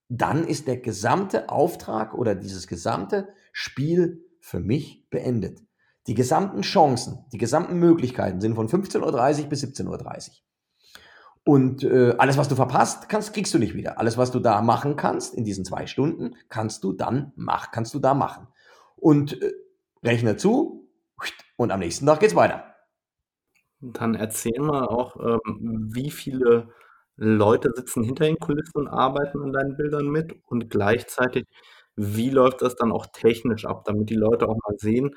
[0.09, 5.61] dann ist der gesamte Auftrag oder dieses gesamte Spiel für mich beendet.
[6.07, 10.35] Die gesamten Chancen, die gesamten Möglichkeiten sind von 15.30 Uhr bis 17.30 Uhr.
[11.43, 13.99] Und äh, alles, was du verpasst, kannst, kriegst du nicht wieder.
[13.99, 17.93] Alles, was du da machen kannst in diesen zwei Stunden, kannst du dann machen, kannst
[17.93, 18.47] du da machen.
[18.95, 19.51] Und äh,
[20.03, 20.87] rechne zu
[21.57, 22.75] und am nächsten Tag geht's weiter.
[23.79, 26.69] Dann erzähl mal auch, ähm, wie viele
[27.15, 31.45] Leute sitzen hinter den Kulissen und arbeiten an deinen Bildern mit und gleichzeitig,
[31.95, 35.15] wie läuft das dann auch technisch ab, damit die Leute auch mal sehen,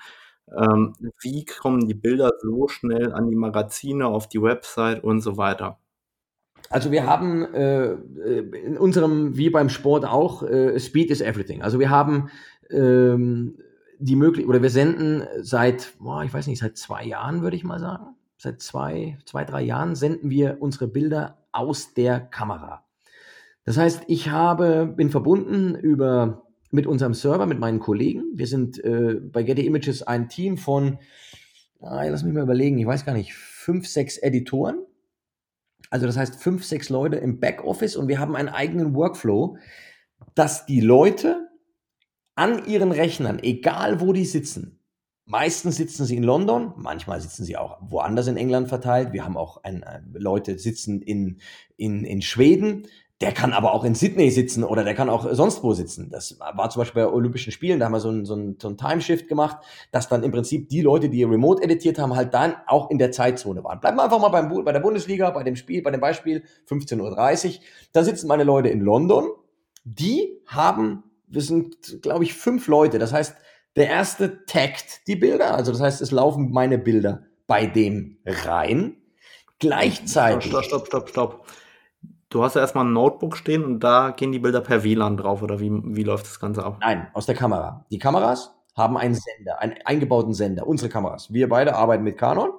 [0.51, 5.37] ähm, wie kommen die Bilder so schnell an die Magazine, auf die Website und so
[5.37, 5.79] weiter?
[6.71, 11.63] Also wir haben äh, in unserem, wie beim Sport auch, äh, Speed is everything.
[11.63, 12.31] Also wir haben
[12.71, 13.59] ähm,
[13.99, 17.65] die Möglichkeit, oder wir senden seit, boah, ich weiß nicht, seit zwei Jahren, würde ich
[17.65, 18.17] mal sagen.
[18.37, 22.85] Seit zwei, zwei, drei Jahren senden wir unsere Bilder aus der Kamera.
[23.65, 26.44] Das heißt, ich habe, bin verbunden über,
[26.75, 28.25] mit unserem Server, mit meinen Kollegen.
[28.35, 30.99] Wir sind äh, bei Getty Images ein Team von,
[31.81, 34.79] ah, lass mich mal überlegen, ich weiß gar nicht, fünf, sechs Editoren
[35.95, 39.59] also das heißt fünf, sechs Leute im Backoffice und wir haben einen eigenen Workflow,
[40.35, 41.49] dass die Leute
[42.35, 44.81] an ihren Rechnern, egal wo die sitzen,
[45.25, 49.13] meistens sitzen sie in London, manchmal sitzen sie auch woanders in England verteilt.
[49.13, 51.39] Wir haben auch ein, äh, Leute sitzen in,
[51.77, 52.89] in, in Schweden.
[53.21, 56.11] Der kann aber auch in Sydney sitzen oder der kann auch sonst wo sitzen.
[56.11, 58.69] Das war zum Beispiel bei Olympischen Spielen, da haben wir so ein, so ein, so
[58.69, 59.59] ein Timeshift gemacht,
[59.93, 63.13] dass dann im Prinzip die Leute, die remote editiert haben, halt dann auch in der
[63.13, 63.81] Zeitzone waren.
[63.81, 67.01] Bleiben wir einfach mal beim, bei der Bundesliga, bei dem Spiel, bei dem Beispiel 15.30
[67.01, 67.55] Uhr.
[67.93, 69.29] Da sitzen meine Leute in London.
[69.85, 72.99] Die haben, wir sind, glaube ich, fünf Leute.
[72.99, 73.37] Das heißt,
[73.77, 78.97] der erste taggt die Bilder, also das heißt, es laufen meine Bilder bei dem rein.
[79.59, 80.51] Gleichzeitig.
[80.51, 81.47] Stopp, stopp, stopp, stopp.
[82.35, 85.41] Du hast ja erstmal ein Notebook stehen und da gehen die Bilder per WLAN drauf
[85.41, 86.79] oder wie, wie läuft das Ganze ab?
[86.81, 87.87] Nein, aus der Kamera.
[87.93, 91.33] Die Kameras haben einen Sender, einen eingebauten Sender, unsere Kameras.
[91.33, 92.51] Wir beide arbeiten mit Canon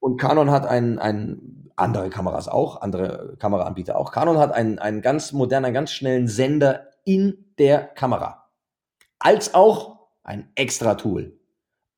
[0.00, 4.12] und Canon hat ein, ein andere Kameras auch, andere Kameraanbieter auch.
[4.12, 8.48] Canon hat einen, einen ganz modernen, ganz schnellen Sender in der Kamera.
[9.18, 11.38] Als auch ein extra Tool.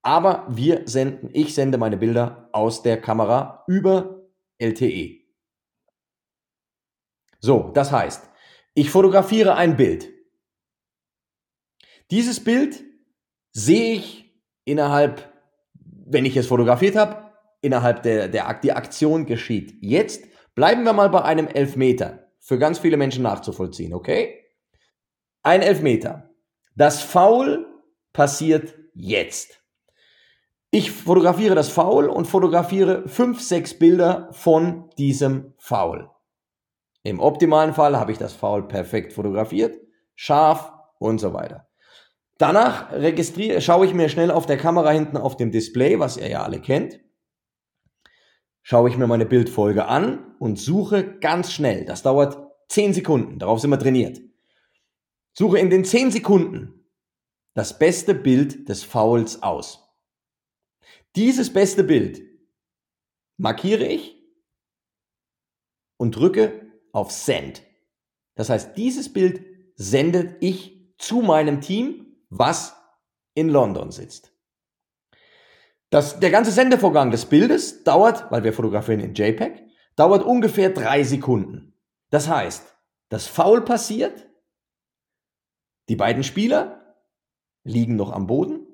[0.03, 4.17] Aber wir senden, ich sende meine Bilder aus der Kamera über
[4.59, 5.18] LTE.
[7.41, 8.29] So, das heißt,
[8.75, 10.11] ich fotografiere ein Bild.
[12.11, 12.85] Dieses Bild
[13.53, 15.33] sehe ich innerhalb,
[16.07, 19.77] wenn ich es fotografiert habe, innerhalb der, der die Aktion geschieht.
[19.81, 20.25] Jetzt
[20.55, 22.31] bleiben wir mal bei einem Elfmeter.
[22.41, 24.45] Für ganz viele Menschen nachzuvollziehen, okay?
[25.43, 26.31] Ein Elfmeter.
[26.77, 27.67] Das Foul
[28.13, 29.61] passiert jetzt.
[30.71, 36.11] Ich fotografiere das Foul und fotografiere fünf, sechs Bilder von diesem Foul.
[37.09, 39.81] Im optimalen Fall habe ich das Foul perfekt fotografiert,
[40.15, 41.67] scharf und so weiter.
[42.37, 46.29] Danach registriere, schaue ich mir schnell auf der Kamera hinten auf dem Display, was ihr
[46.29, 47.01] ja alle kennt,
[48.61, 51.87] schaue ich mir meine Bildfolge an und suche ganz schnell.
[51.87, 52.37] Das dauert
[52.69, 54.21] 10 Sekunden, darauf sind wir trainiert.
[55.33, 56.91] Suche in den 10 Sekunden
[57.55, 59.89] das beste Bild des Fouls aus.
[61.17, 62.23] Dieses beste Bild
[63.39, 64.23] markiere ich
[65.97, 67.63] und drücke auf Send.
[68.35, 72.77] Das heißt, dieses Bild sendet ich zu meinem Team, was
[73.35, 74.33] in London sitzt.
[75.91, 79.65] Das, der ganze Sendevorgang des Bildes dauert, weil wir fotografieren in JPEG,
[79.97, 81.75] dauert ungefähr drei Sekunden.
[82.11, 82.77] Das heißt,
[83.09, 84.29] das Foul passiert,
[85.89, 86.97] die beiden Spieler
[87.65, 88.67] liegen noch am Boden,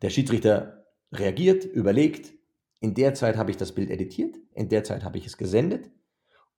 [0.00, 2.32] der Schiedsrichter reagiert, überlegt,
[2.80, 5.90] in der Zeit habe ich das Bild editiert, in der Zeit habe ich es gesendet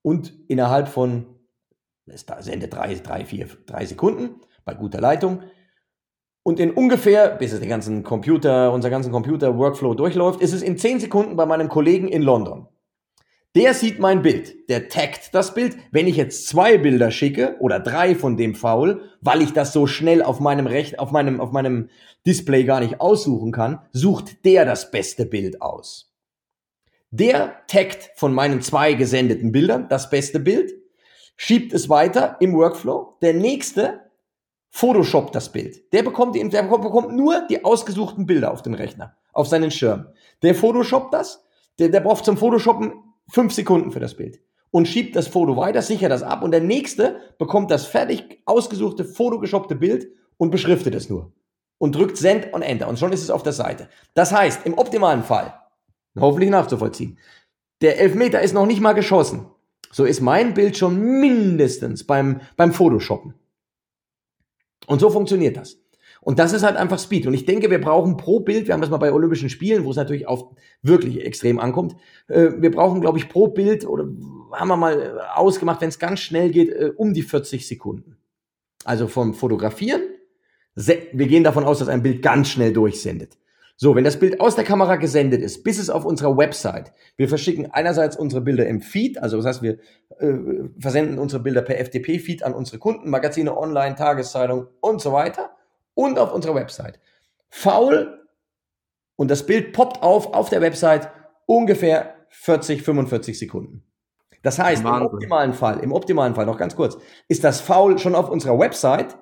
[0.01, 1.25] und innerhalb von,
[2.05, 5.43] es sendet drei, drei, vier, drei Sekunden bei guter Leitung.
[6.43, 10.77] Und in ungefähr, bis es den ganzen Computer, unser ganzen Computer-Workflow durchläuft, ist es in
[10.77, 12.67] zehn Sekunden bei meinem Kollegen in London.
[13.53, 15.75] Der sieht mein Bild, der taggt das Bild.
[15.91, 19.87] Wenn ich jetzt zwei Bilder schicke oder drei von dem Foul, weil ich das so
[19.87, 21.89] schnell auf meinem Recht, auf meinem, auf meinem
[22.25, 26.10] Display gar nicht aussuchen kann, sucht der das beste Bild aus.
[27.11, 30.73] Der taggt von meinen zwei gesendeten Bildern das beste Bild,
[31.35, 33.17] schiebt es weiter im Workflow.
[33.21, 33.99] Der nächste
[34.69, 35.91] Photoshop das Bild.
[35.91, 40.07] Der bekommt, der bekommt nur die ausgesuchten Bilder auf den Rechner, auf seinen Schirm.
[40.41, 41.43] Der Photoshop das,
[41.79, 42.93] der, der braucht zum Photoshoppen
[43.27, 44.39] fünf Sekunden für das Bild
[44.71, 49.03] und schiebt das Foto weiter, sichert das ab und der nächste bekommt das fertig ausgesuchte,
[49.03, 51.33] fotogeshoppte Bild und beschriftet es nur
[51.77, 53.89] und drückt Send und Enter und schon ist es auf der Seite.
[54.13, 55.60] Das heißt, im optimalen Fall
[56.19, 57.17] hoffentlich nachzuvollziehen.
[57.81, 59.47] Der Elfmeter ist noch nicht mal geschossen.
[59.91, 63.33] So ist mein Bild schon mindestens beim, beim Photoshoppen.
[64.87, 65.77] Und so funktioniert das.
[66.21, 67.25] Und das ist halt einfach Speed.
[67.25, 69.91] Und ich denke, wir brauchen pro Bild, wir haben das mal bei Olympischen Spielen, wo
[69.91, 71.95] es natürlich auf wirklich extrem ankommt,
[72.27, 74.03] äh, wir brauchen, glaube ich, pro Bild, oder
[74.51, 78.17] haben wir mal ausgemacht, wenn es ganz schnell geht, äh, um die 40 Sekunden.
[78.85, 80.01] Also vom Fotografieren,
[80.75, 83.37] wir gehen davon aus, dass ein Bild ganz schnell durchsendet.
[83.83, 87.27] So, wenn das Bild aus der Kamera gesendet ist, bis es auf unserer Website, wir
[87.27, 89.79] verschicken einerseits unsere Bilder im Feed, also das heißt, wir
[90.19, 95.49] äh, versenden unsere Bilder per FTP-Feed an unsere Kunden, Magazine online, Tageszeitung und so weiter
[95.95, 96.99] und auf unserer Website.
[97.49, 98.19] Faul
[99.15, 101.09] und das Bild poppt auf auf der Website
[101.47, 103.83] ungefähr 40, 45 Sekunden.
[104.43, 105.07] Das heißt, Wahnsinn.
[105.07, 108.59] im optimalen Fall, im optimalen Fall, noch ganz kurz, ist das Foul schon auf unserer
[108.59, 109.17] Website,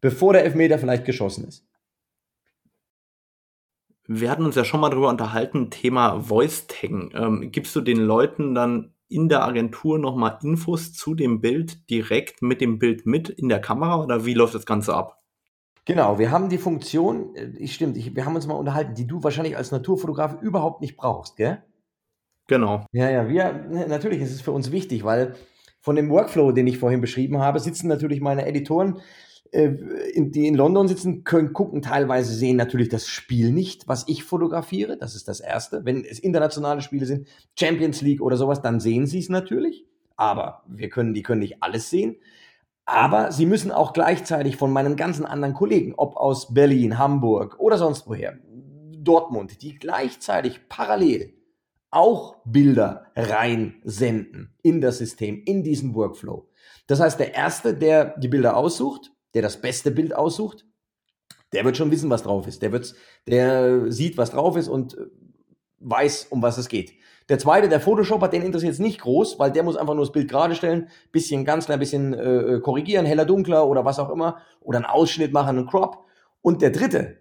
[0.00, 1.64] bevor der Elfmeter vielleicht geschossen ist.
[4.06, 7.10] Wir hatten uns ja schon mal darüber unterhalten, Thema Voice Taggen.
[7.14, 12.42] Ähm, gibst du den Leuten dann in der Agentur nochmal Infos zu dem Bild direkt
[12.42, 15.20] mit dem Bild mit in der Kamera oder wie läuft das Ganze ab?
[15.86, 19.06] Genau, wir haben die Funktion, äh, ich stimmt, ich, wir haben uns mal unterhalten, die
[19.06, 21.62] du wahrscheinlich als Naturfotograf überhaupt nicht brauchst, gell?
[22.46, 22.84] Genau.
[22.92, 25.34] Ja, ja, wir, natürlich ist es für uns wichtig, weil
[25.80, 29.00] von dem Workflow, den ich vorhin beschrieben habe, sitzen natürlich meine Editoren,
[29.52, 34.96] die in London sitzen, können gucken, teilweise sehen natürlich das Spiel nicht, was ich fotografiere.
[34.96, 35.84] Das ist das Erste.
[35.84, 37.28] Wenn es internationale Spiele sind,
[37.58, 39.86] Champions League oder sowas, dann sehen sie es natürlich.
[40.16, 42.16] Aber wir können, die können nicht alles sehen.
[42.84, 47.78] Aber sie müssen auch gleichzeitig von meinen ganzen anderen Kollegen, ob aus Berlin, Hamburg oder
[47.78, 48.38] sonst woher,
[48.98, 51.32] Dortmund, die gleichzeitig parallel
[51.90, 56.48] auch Bilder reinsenden in das System, in diesen Workflow.
[56.88, 60.66] Das heißt, der Erste, der die Bilder aussucht, der das beste Bild aussucht,
[61.52, 62.62] der wird schon wissen, was drauf ist.
[62.62, 62.94] Der, wird,
[63.28, 64.96] der sieht, was drauf ist und
[65.78, 66.94] weiß, um was es geht.
[67.28, 70.12] Der zweite, der Photoshopper, den interessiert es nicht groß, weil der muss einfach nur das
[70.12, 74.38] Bild gerade stellen, bisschen ganz klein, bisschen äh, korrigieren, heller, dunkler oder was auch immer,
[74.60, 76.04] oder einen Ausschnitt machen, einen Crop.
[76.42, 77.18] Und der dritte,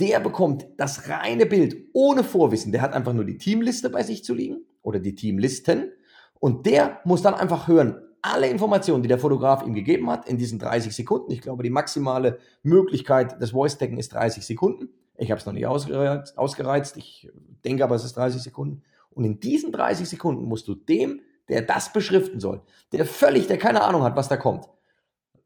[0.00, 2.72] der bekommt das reine Bild ohne Vorwissen.
[2.72, 5.92] Der hat einfach nur die Teamliste bei sich zu liegen oder die Teamlisten.
[6.40, 10.38] Und der muss dann einfach hören, alle Informationen, die der Fotograf ihm gegeben hat, in
[10.38, 11.30] diesen 30 Sekunden.
[11.32, 14.88] Ich glaube, die maximale Möglichkeit des Voice-Taggen ist 30 Sekunden.
[15.16, 16.96] Ich habe es noch nicht ausgereizt, ausgereizt.
[16.96, 17.30] Ich
[17.64, 18.82] denke aber, es ist 30 Sekunden.
[19.10, 22.60] Und in diesen 30 Sekunden musst du dem, der das beschriften soll,
[22.92, 24.68] der völlig, der keine Ahnung hat, was da kommt,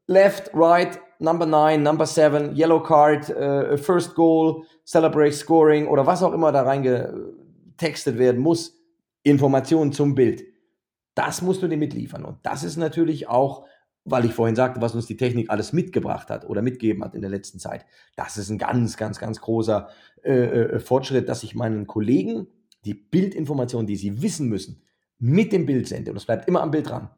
[0.07, 6.23] left, right, number 9, number 7, yellow card, uh, first goal, celebrate scoring oder was
[6.23, 8.75] auch immer da reingetextet werden muss,
[9.23, 10.43] Informationen zum Bild.
[11.15, 12.23] Das musst du dir mitliefern.
[12.25, 13.65] Und das ist natürlich auch,
[14.03, 17.21] weil ich vorhin sagte, was uns die Technik alles mitgebracht hat oder mitgegeben hat in
[17.21, 17.85] der letzten Zeit.
[18.15, 19.89] Das ist ein ganz, ganz, ganz großer
[20.23, 22.47] äh, äh Fortschritt, dass ich meinen Kollegen
[22.85, 24.81] die Bildinformationen, die sie wissen müssen,
[25.19, 26.11] mit dem Bild sende.
[26.11, 27.09] Und es bleibt immer am Bild dran.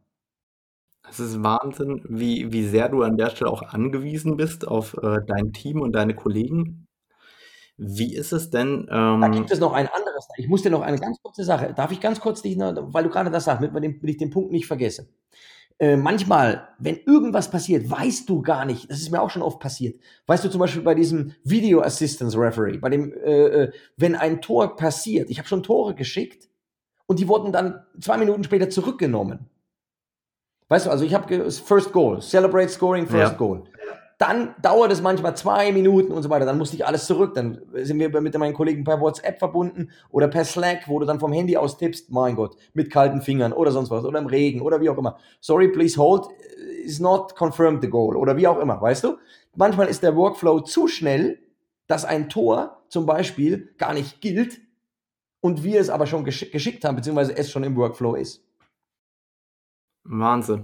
[1.09, 5.19] Es ist Wahnsinn, wie, wie sehr du an der Stelle auch angewiesen bist auf äh,
[5.25, 6.87] dein Team und deine Kollegen.
[7.85, 8.87] Wie ist es denn?
[8.91, 10.27] Ähm da gibt es noch ein anderes.
[10.37, 11.73] Ich muss dir noch eine ganz kurze Sache.
[11.75, 14.67] Darf ich ganz kurz dich, weil du gerade das sagst, damit ich den Punkt nicht
[14.67, 15.07] vergesse.
[15.79, 19.59] Äh, manchmal, wenn irgendwas passiert, weißt du gar nicht, das ist mir auch schon oft
[19.59, 24.15] passiert, weißt du zum Beispiel bei diesem Video Assistance Referee, bei dem, äh, äh wenn
[24.15, 26.47] ein Tor passiert, ich habe schon Tore geschickt
[27.07, 29.49] und die wurden dann zwei Minuten später zurückgenommen.
[30.69, 33.37] Weißt du, also ich habe First Goal, Celebrate Scoring, First ja.
[33.37, 33.63] Goal.
[34.25, 36.45] Dann dauert es manchmal zwei Minuten und so weiter.
[36.45, 37.33] Dann musste ich alles zurück.
[37.33, 41.19] Dann sind wir mit meinen Kollegen per WhatsApp verbunden oder per Slack, wo du dann
[41.19, 44.61] vom Handy aus tippst, mein Gott, mit kalten Fingern oder sonst was oder im Regen
[44.61, 45.17] oder wie auch immer.
[45.41, 46.27] Sorry, please hold,
[46.85, 49.17] is not confirmed the goal oder wie auch immer, weißt du?
[49.57, 51.39] Manchmal ist der Workflow zu schnell,
[51.87, 54.61] dass ein Tor zum Beispiel gar nicht gilt
[55.41, 58.41] und wir es aber schon geschick geschickt haben, beziehungsweise es schon im Workflow ist.
[60.05, 60.63] Wahnsinn.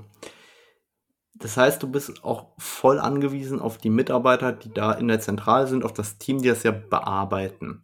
[1.40, 5.68] Das heißt, du bist auch voll angewiesen auf die Mitarbeiter, die da in der Zentrale
[5.68, 7.82] sind, auf das Team, die das ja bearbeiten.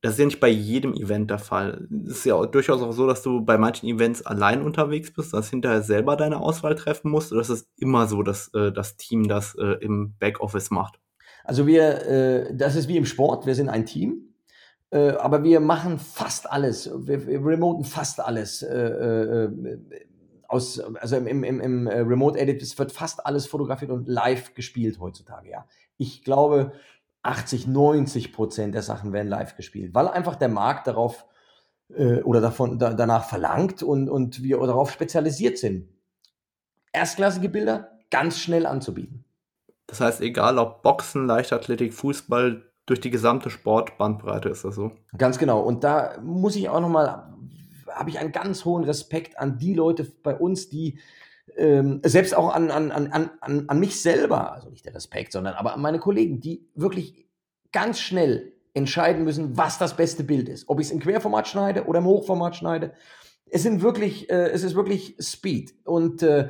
[0.00, 1.86] Das ist ja nicht bei jedem Event der Fall.
[2.06, 5.50] Es ist ja durchaus auch so, dass du bei manchen Events allein unterwegs bist, dass
[5.50, 7.30] hinterher selber deine Auswahl treffen musst.
[7.30, 10.98] Oder ist es immer so, dass äh, das Team das äh, im Backoffice macht?
[11.44, 14.34] Also wir, äh, das ist wie im Sport, wir sind ein Team.
[14.90, 16.90] Äh, aber wir machen fast alles.
[16.94, 19.50] Wir, wir remoten fast alles äh, äh,
[20.52, 24.54] aus, also im, im, im äh, Remote Edit, es wird fast alles fotografiert und live
[24.54, 25.66] gespielt heutzutage, ja.
[25.96, 26.72] Ich glaube,
[27.22, 31.24] 80, 90 Prozent der Sachen werden live gespielt, weil einfach der Markt darauf
[31.94, 35.88] äh, oder davon, da, danach verlangt und, und wir darauf spezialisiert sind.
[36.92, 39.24] Erstklassige Bilder ganz schnell anzubieten.
[39.86, 44.92] Das heißt, egal ob Boxen, Leichtathletik, Fußball, durch die gesamte Sportbandbreite ist das so.
[45.16, 45.60] Ganz genau.
[45.60, 47.32] Und da muss ich auch nochmal
[47.94, 50.98] habe ich einen ganz hohen Respekt an die Leute bei uns, die
[51.56, 55.54] ähm, selbst auch an, an, an, an, an mich selber, also nicht der Respekt, sondern
[55.54, 57.26] aber an meine Kollegen, die wirklich
[57.72, 60.68] ganz schnell entscheiden müssen, was das beste Bild ist.
[60.68, 62.92] Ob ich es im Querformat schneide oder im Hochformat schneide.
[63.50, 65.74] Es sind wirklich, äh, es ist wirklich Speed.
[65.84, 66.48] Und äh,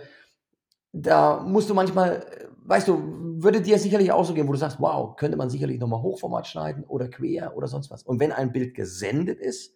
[0.92, 2.24] da musst du manchmal,
[2.64, 3.02] weißt du,
[3.42, 6.46] würde dir sicherlich auch so gehen, wo du sagst, wow, könnte man sicherlich nochmal Hochformat
[6.46, 8.04] schneiden oder quer oder sonst was.
[8.04, 9.74] Und wenn ein Bild gesendet ist,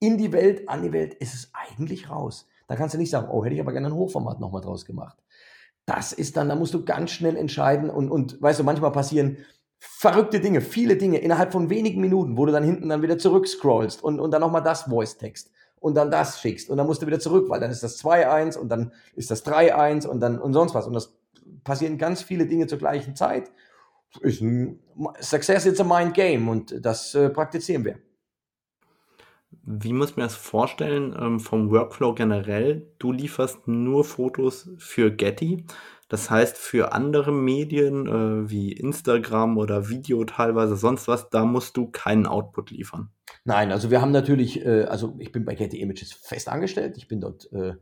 [0.00, 2.46] in die Welt, an die Welt, ist es eigentlich raus.
[2.66, 5.18] Da kannst du nicht sagen, oh, hätte ich aber gerne ein Hochformat nochmal draus gemacht.
[5.86, 9.38] Das ist dann, da musst du ganz schnell entscheiden und, und weißt du, manchmal passieren
[9.78, 14.02] verrückte Dinge, viele Dinge innerhalb von wenigen Minuten, wo du dann hinten dann wieder zurückscrollst
[14.02, 17.20] und, und dann nochmal das Voice-Text und dann das schickst und dann musst du wieder
[17.20, 20.74] zurück, weil dann ist das 2-1 und dann ist das 3-1 und dann und sonst
[20.74, 20.86] was.
[20.86, 21.14] Und das
[21.64, 23.50] passieren ganz viele Dinge zur gleichen Zeit.
[24.20, 24.80] Ist ein,
[25.20, 27.98] Success is a mind game und das äh, praktizieren wir.
[29.50, 32.86] Wie muss man das vorstellen ähm, vom Workflow generell?
[32.98, 35.64] Du lieferst nur Fotos für Getty.
[36.08, 41.76] Das heißt, für andere Medien äh, wie Instagram oder Video teilweise sonst was, da musst
[41.76, 43.10] du keinen Output liefern.
[43.44, 46.96] Nein, also wir haben natürlich, äh, also ich bin bei Getty Images fest angestellt.
[46.96, 47.74] Ich bin dort äh,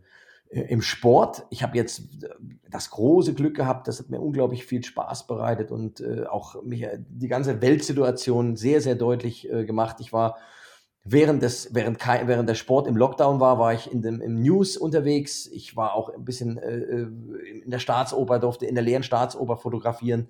[0.49, 1.45] im Sport.
[1.51, 2.29] Ich habe jetzt äh,
[2.71, 6.83] das große Glück gehabt, das hat mir unglaublich viel Spaß bereitet und äh, auch mich
[6.83, 9.97] äh, die ganze Weltsituation sehr, sehr deutlich gemacht.
[10.01, 10.37] Ich war
[11.09, 14.77] während des, während, während der Sport im Lockdown war, war ich in dem, im News
[14.77, 15.47] unterwegs.
[15.47, 17.09] Ich war auch ein bisschen äh, äh,
[17.63, 20.29] in der Staatsoper, durfte in der leeren Staatsoper fotografieren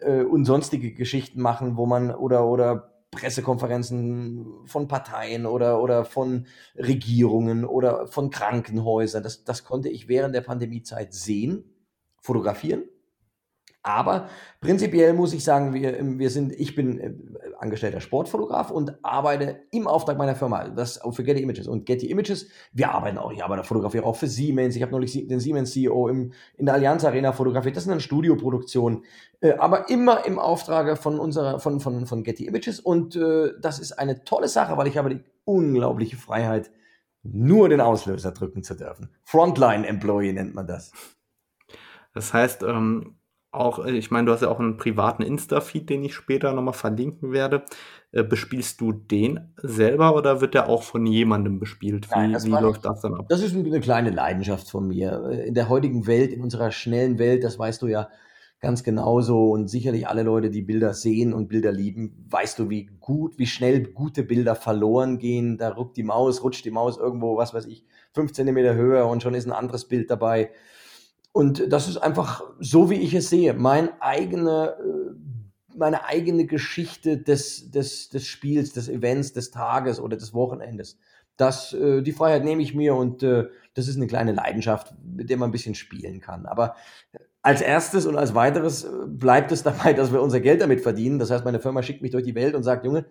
[0.00, 6.46] äh, und sonstige Geschichten machen, wo man oder, oder Pressekonferenzen von Parteien oder, oder von
[6.76, 9.22] Regierungen oder von Krankenhäusern.
[9.22, 11.64] Das, das konnte ich während der Pandemiezeit sehen,
[12.20, 12.84] fotografieren
[13.84, 14.30] aber
[14.62, 17.12] prinzipiell muss ich sagen, wir, wir sind, ich bin äh,
[17.64, 21.66] angestellter Sportfotograf und arbeite im Auftrag meiner Firma, das für Getty Images.
[21.66, 24.76] Und Getty Images, wir arbeiten auch, ich arbeite fotografiere auch für Siemens.
[24.76, 27.76] Ich habe neulich den Siemens CEO im, in der Allianz Arena fotografiert.
[27.76, 29.04] Das sind dann Studioproduktionen,
[29.40, 32.78] äh, aber immer im Auftrag von unserer, von, von, von Getty Images.
[32.78, 36.70] Und äh, das ist eine tolle Sache, weil ich habe die unglaubliche Freiheit,
[37.22, 39.08] nur den Auslöser drücken zu dürfen.
[39.22, 40.92] Frontline Employee nennt man das.
[42.12, 43.16] Das heißt, ähm
[43.54, 46.74] auch, äh, ich meine, du hast ja auch einen privaten Insta-Feed, den ich später nochmal
[46.74, 47.64] verlinken werde.
[48.12, 52.08] Äh, bespielst du den selber oder wird der auch von jemandem bespielt?
[52.10, 53.26] Wie, Nein, wie läuft das dann ab?
[53.28, 55.28] Das ist eine kleine Leidenschaft von mir.
[55.30, 58.08] Äh, in der heutigen Welt, in unserer schnellen Welt, das weißt du ja
[58.60, 62.88] ganz genauso und sicherlich alle Leute, die Bilder sehen und Bilder lieben, weißt du, wie
[62.98, 65.58] gut, wie schnell gute Bilder verloren gehen.
[65.58, 69.22] Da ruckt die Maus, rutscht die Maus irgendwo, was weiß ich, fünf Zentimeter höher und
[69.22, 70.50] schon ist ein anderes Bild dabei.
[71.34, 73.54] Und das ist einfach so, wie ich es sehe.
[73.54, 80.16] Mein eigene, äh, meine eigene Geschichte des, des, des Spiels, des Events, des Tages oder
[80.16, 80.96] des Wochenendes.
[81.36, 85.28] Das, äh, die Freiheit nehme ich mir und äh, das ist eine kleine Leidenschaft, mit
[85.28, 86.46] der man ein bisschen spielen kann.
[86.46, 86.76] Aber
[87.42, 91.18] als erstes und als weiteres bleibt es dabei, dass wir unser Geld damit verdienen.
[91.18, 93.06] Das heißt, meine Firma schickt mich durch die Welt und sagt, Junge,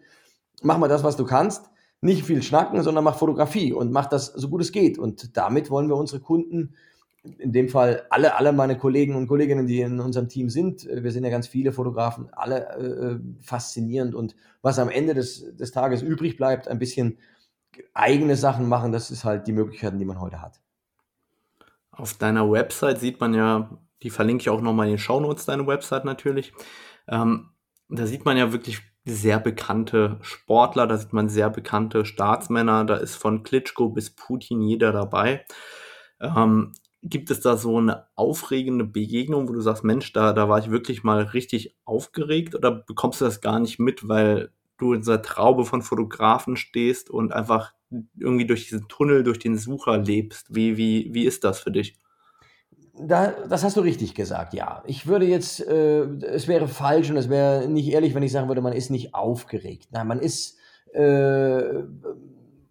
[0.61, 1.69] mach mal das, was du kannst.
[1.99, 4.97] Nicht viel schnacken, sondern mach Fotografie und mach das so gut es geht.
[4.97, 6.75] Und damit wollen wir unsere Kunden
[7.23, 11.03] in dem Fall alle, alle meine Kollegen und Kolleginnen, die in unserem Team sind, äh,
[11.03, 15.71] wir sind ja ganz viele Fotografen, alle äh, faszinierend und was am Ende des, des
[15.71, 17.17] Tages übrig bleibt, ein bisschen
[17.93, 20.59] eigene Sachen machen, das ist halt die Möglichkeiten, die man heute hat.
[21.91, 25.65] Auf deiner Website sieht man ja, die verlinke ich auch nochmal in den Shownotes, deine
[25.65, 26.53] Website natürlich.
[27.07, 27.51] Ähm,
[27.89, 32.95] da sieht man ja wirklich sehr bekannte Sportler, da sieht man sehr bekannte Staatsmänner, da
[32.95, 35.45] ist von Klitschko bis Putin jeder dabei.
[36.21, 36.71] Ähm,
[37.05, 40.71] Gibt es da so eine aufregende Begegnung, wo du sagst, Mensch, da, da war ich
[40.71, 45.21] wirklich mal richtig aufgeregt oder bekommst du das gar nicht mit, weil du in dieser
[45.21, 47.73] Traube von Fotografen stehst und einfach
[48.17, 50.55] irgendwie durch diesen Tunnel, durch den Sucher lebst?
[50.55, 51.97] Wie, wie, wie ist das für dich?
[52.95, 54.83] Da, das hast du richtig gesagt, ja.
[54.85, 58.47] Ich würde jetzt, äh, es wäre falsch und es wäre nicht ehrlich, wenn ich sagen
[58.47, 59.87] würde, man ist nicht aufgeregt.
[59.91, 60.57] Nein, man ist,
[60.93, 61.83] äh,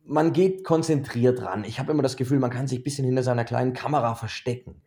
[0.05, 1.65] man geht konzentriert ran.
[1.65, 4.83] Ich habe immer das Gefühl, man kann sich ein bisschen hinter seiner kleinen Kamera verstecken.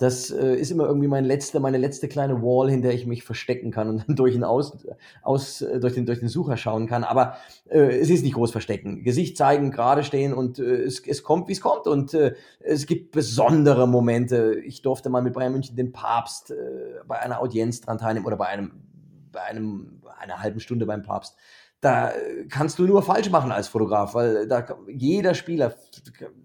[0.00, 3.22] Das äh, ist immer irgendwie mein letzte, meine letzte kleine Wall, hinter der ich mich
[3.22, 4.86] verstecken kann und dann durch den, Aus,
[5.20, 7.04] aus, äh, durch den, durch den Sucher schauen kann.
[7.04, 7.36] Aber
[7.68, 9.04] äh, es ist nicht groß verstecken.
[9.04, 11.86] Gesicht zeigen, gerade stehen und äh, es, es kommt, wie es kommt.
[11.86, 14.58] Und äh, es gibt besondere Momente.
[14.64, 16.54] Ich durfte mal mit Bayern München den Papst äh,
[17.06, 18.72] bei einer Audienz dran teilnehmen oder bei einem,
[19.32, 21.36] bei einem, einer halben Stunde beim Papst
[21.80, 22.12] da
[22.50, 25.74] kannst du nur falsch machen als Fotograf, weil da jeder Spieler,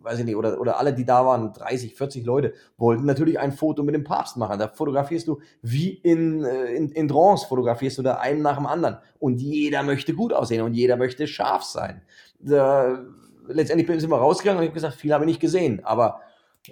[0.01, 3.51] weiß ich nicht, oder, oder alle, die da waren, 30, 40 Leute, wollten natürlich ein
[3.51, 4.59] Foto mit dem Papst machen.
[4.59, 8.65] Da fotografierst du wie in, äh, in, in Trance, fotografierst du da einen nach dem
[8.65, 8.97] anderen.
[9.19, 12.01] Und jeder möchte gut aussehen und jeder möchte scharf sein.
[12.39, 13.03] Da,
[13.47, 16.21] letztendlich sind wir rausgegangen und ich habe gesagt, viel habe ich nicht gesehen, aber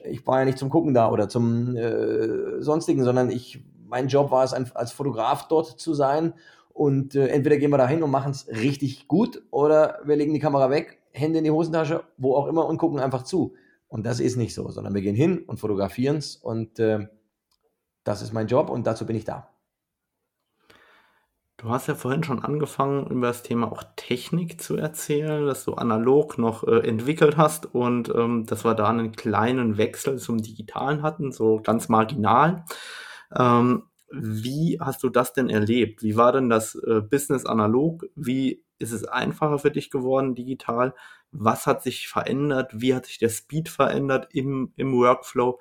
[0.06, 4.32] ich war ja nicht zum Gucken da oder zum äh, sonstigen, sondern ich, mein Job
[4.32, 6.34] war es, ein, als Fotograf dort zu sein
[6.74, 10.34] und äh, entweder gehen wir da hin und machen es richtig gut oder wir legen
[10.34, 13.54] die Kamera weg, Hände in die Hosentasche, wo auch immer und gucken einfach zu.
[13.88, 17.08] Und das ist nicht so, sondern wir gehen hin und fotografieren es und äh,
[18.04, 19.50] das ist mein Job und dazu bin ich da.
[21.58, 25.76] Du hast ja vorhin schon angefangen, über das Thema auch Technik zu erzählen, dass du
[25.76, 31.04] analog noch äh, entwickelt hast und ähm, dass wir da einen kleinen Wechsel zum Digitalen
[31.04, 32.66] hatten, so ganz marginal.
[33.34, 33.84] Ähm,
[34.14, 36.04] wie hast du das denn erlebt?
[36.04, 38.06] Wie war denn das äh, Business analog?
[38.16, 40.94] Wie Ist es einfacher für dich geworden digital?
[41.32, 42.72] Was hat sich verändert?
[42.80, 45.60] Wie hat sich der Speed verändert im, im Workflow?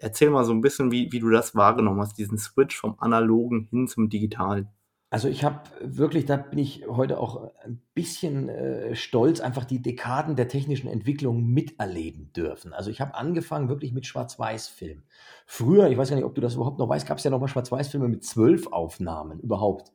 [0.00, 3.68] Erzähl mal so ein bisschen, wie, wie du das wahrgenommen hast, diesen Switch vom analogen
[3.70, 4.68] hin zum digitalen.
[5.12, 9.82] Also ich habe wirklich, da bin ich heute auch ein bisschen äh, stolz, einfach die
[9.82, 12.72] Dekaden der technischen Entwicklung miterleben dürfen.
[12.72, 15.02] Also ich habe angefangen wirklich mit Schwarz-Weiß-Film.
[15.44, 17.40] Früher, ich weiß gar nicht, ob du das überhaupt noch weißt, gab es ja noch
[17.40, 19.92] mal Schwarz-Weiß-Filme mit zwölf Aufnahmen überhaupt.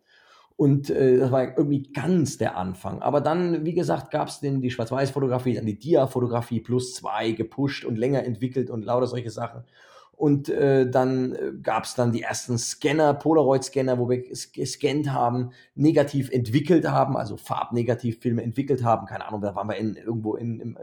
[0.55, 3.01] Und äh, das war irgendwie ganz der Anfang.
[3.01, 7.97] Aber dann, wie gesagt, gab es die Schwarz-Weiß-Fotografie, dann die Dia-Fotografie plus zwei gepusht und
[7.97, 9.63] länger entwickelt und lauter solche Sachen.
[10.17, 15.51] Und äh, dann äh, gab es dann die ersten Scanner, Polaroid-Scanner, wo wir gescannt haben,
[15.75, 19.05] negativ entwickelt haben, also Farbnegativfilme entwickelt haben.
[19.05, 20.75] Keine Ahnung, da waren wir in, irgendwo in, in,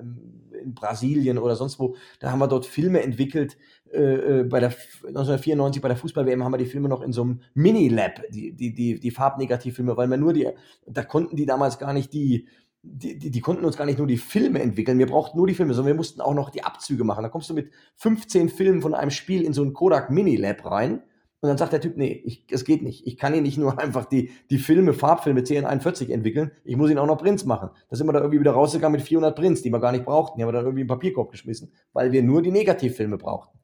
[0.63, 1.97] in Brasilien oder sonst wo.
[2.21, 3.57] Da haben wir dort Filme entwickelt.
[3.93, 7.23] Äh, äh bei der 1994 bei der Fußball-WM haben wir die Filme noch in so
[7.23, 10.49] einem Mini-Lab, die, die, die, die Farbnegativfilme, weil wir nur die,
[10.87, 12.47] da konnten die damals gar nicht die,
[12.87, 15.55] die, die, die, konnten uns gar nicht nur die Filme entwickeln, wir brauchten nur die
[15.55, 17.23] Filme, sondern wir mussten auch noch die Abzüge machen.
[17.23, 20.65] Da kommst du mit 15 Filmen von einem Spiel in so ein Kodak Mini Lab
[20.71, 21.03] rein
[21.41, 23.07] und dann sagt der Typ, nee, ich, es geht nicht.
[23.07, 26.99] Ich kann hier nicht nur einfach die, die Filme, Farbfilme CN41 entwickeln, ich muss ihn
[26.99, 27.71] auch noch Prints machen.
[27.89, 30.39] Da sind wir da irgendwie wieder rausgegangen mit 400 Prints, die wir gar nicht brauchten.
[30.39, 33.59] Die haben wir dann irgendwie im Papierkorb geschmissen, weil wir nur die Negativfilme brauchten.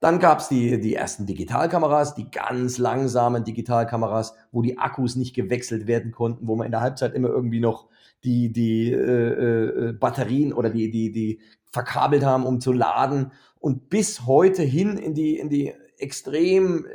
[0.00, 5.88] Dann gab's die, die ersten Digitalkameras, die ganz langsamen Digitalkameras, wo die Akkus nicht gewechselt
[5.88, 7.88] werden konnten, wo man in der Halbzeit immer irgendwie noch
[8.24, 11.40] die, die äh, äh, Batterien oder die, die, die
[11.70, 13.32] verkabelt haben, um zu laden.
[13.60, 16.88] Und bis heute hin in die, in die extrem äh,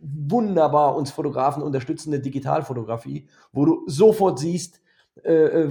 [0.00, 4.80] wunderbar uns Fotografen unterstützende Digitalfotografie, wo du sofort siehst,
[5.24, 5.70] äh, äh,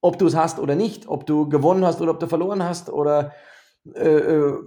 [0.00, 2.90] ob du es hast oder nicht, ob du gewonnen hast oder ob du verloren hast
[2.90, 3.32] oder
[3.94, 4.58] äh, äh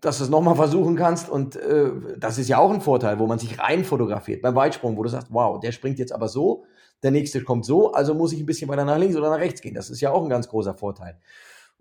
[0.00, 1.28] dass du es nochmal versuchen kannst.
[1.28, 4.42] Und äh, das ist ja auch ein Vorteil, wo man sich rein fotografiert.
[4.42, 6.64] Beim Weitsprung, wo du sagst, wow, der springt jetzt aber so,
[7.02, 9.60] der nächste kommt so, also muss ich ein bisschen weiter nach links oder nach rechts
[9.60, 9.74] gehen.
[9.74, 11.18] Das ist ja auch ein ganz großer Vorteil.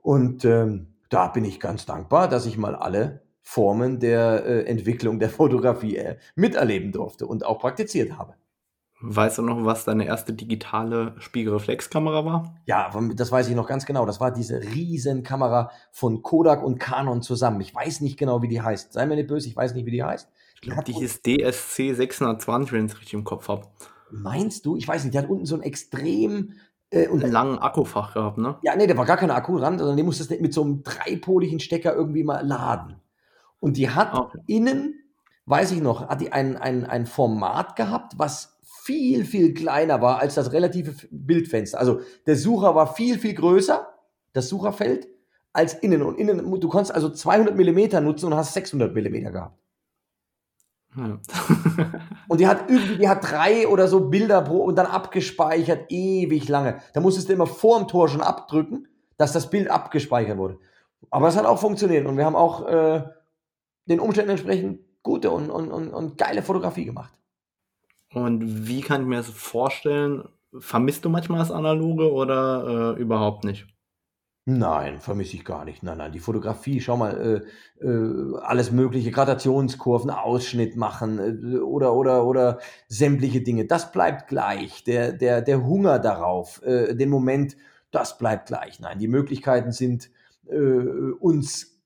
[0.01, 5.20] Und ähm, da bin ich ganz dankbar, dass ich mal alle Formen der äh, Entwicklung
[5.20, 8.34] der Fotografie äh, miterleben durfte und auch praktiziert habe.
[9.01, 12.55] Weißt du noch, was deine erste digitale Spiegelreflexkamera war?
[12.65, 14.05] Ja, das weiß ich noch ganz genau.
[14.05, 17.59] Das war diese Riesenkamera von Kodak und Canon zusammen.
[17.61, 18.93] Ich weiß nicht genau, wie die heißt.
[18.93, 20.29] Sei mir nicht böse, ich weiß nicht, wie die heißt.
[20.55, 23.67] Ich glaube, die hieß DSC 620, wenn ich es richtig im Kopf habe.
[24.11, 24.77] Meinst du?
[24.77, 26.53] Ich weiß nicht, der hat unten so ein extrem
[26.89, 28.57] äh, und, einen langen Akkufach gehabt, ne?
[28.61, 30.83] Ja, nee, der war gar kein Akku dran, sondern den musstest du mit so einem
[30.83, 33.01] dreipoligen Stecker irgendwie mal laden.
[33.59, 34.39] Und die hat okay.
[34.47, 34.95] innen,
[35.45, 38.55] weiß ich noch, hat die ein, ein, ein Format gehabt, was
[38.86, 41.79] viel, viel kleiner war als das relative Bildfenster.
[41.79, 43.88] Also der Sucher war viel, viel größer,
[44.33, 45.07] das Sucherfeld,
[45.53, 46.03] als innen.
[46.03, 49.59] Und innen, du konntest also 200 Millimeter nutzen und hast 600 Millimeter gehabt.
[52.27, 56.47] und die hat irgendwie, die hat drei oder so Bilder pro und dann abgespeichert, ewig
[56.47, 56.79] lange.
[56.93, 60.59] Da musstest du immer vor dem Tor schon abdrücken, dass das Bild abgespeichert wurde.
[61.09, 63.03] Aber es hat auch funktioniert und wir haben auch äh,
[63.88, 67.13] den Umständen entsprechend gute und, und, und, und geile Fotografie gemacht.
[68.14, 70.28] Und wie kann ich mir das vorstellen?
[70.58, 73.68] Vermisst du manchmal das Analoge oder äh, überhaupt nicht?
[74.47, 75.82] Nein, vermisse ich gar nicht.
[75.82, 77.43] Nein, nein, die Fotografie, schau mal,
[77.82, 84.28] äh, äh, alles mögliche, Gradationskurven, Ausschnitt machen äh, oder oder oder sämtliche Dinge, das bleibt
[84.28, 84.84] gleich.
[84.84, 87.58] Der der der Hunger darauf, äh, den Moment,
[87.89, 88.80] das bleibt gleich.
[88.80, 90.12] Nein, die Möglichkeiten sind
[90.47, 91.82] äh, uns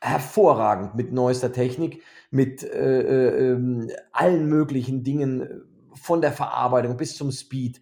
[0.00, 2.02] hervorragend mit neuester Technik,
[2.32, 5.62] mit äh, äh, ähm, allen möglichen Dingen
[5.94, 7.80] von der Verarbeitung bis zum Speed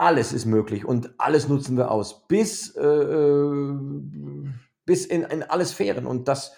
[0.00, 3.78] alles ist möglich und alles nutzen wir aus, bis, äh, äh,
[4.86, 6.06] bis in, in alle Sphären.
[6.06, 6.52] Und das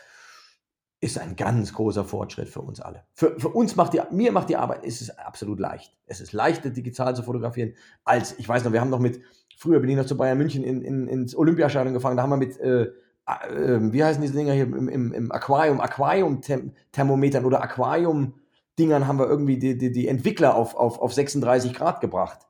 [1.00, 3.02] ist ein ganz großer Fortschritt für uns alle.
[3.14, 5.92] Für, für uns macht die, mir macht die Arbeit, ist es absolut leicht.
[6.06, 9.20] Es ist leichter, digital zu fotografieren, als, ich weiß noch, wir haben noch mit,
[9.56, 12.36] früher bin ich noch zu Bayern München in, in, ins Olympiastadion gefangen, da haben wir
[12.36, 12.92] mit, äh,
[13.26, 19.26] äh, wie heißen diese Dinger hier, im, im, im Aquarium, Aquarium-Thermometern oder Aquarium-Dingern haben wir
[19.26, 22.46] irgendwie die, die, die Entwickler auf, auf, auf 36 Grad gebracht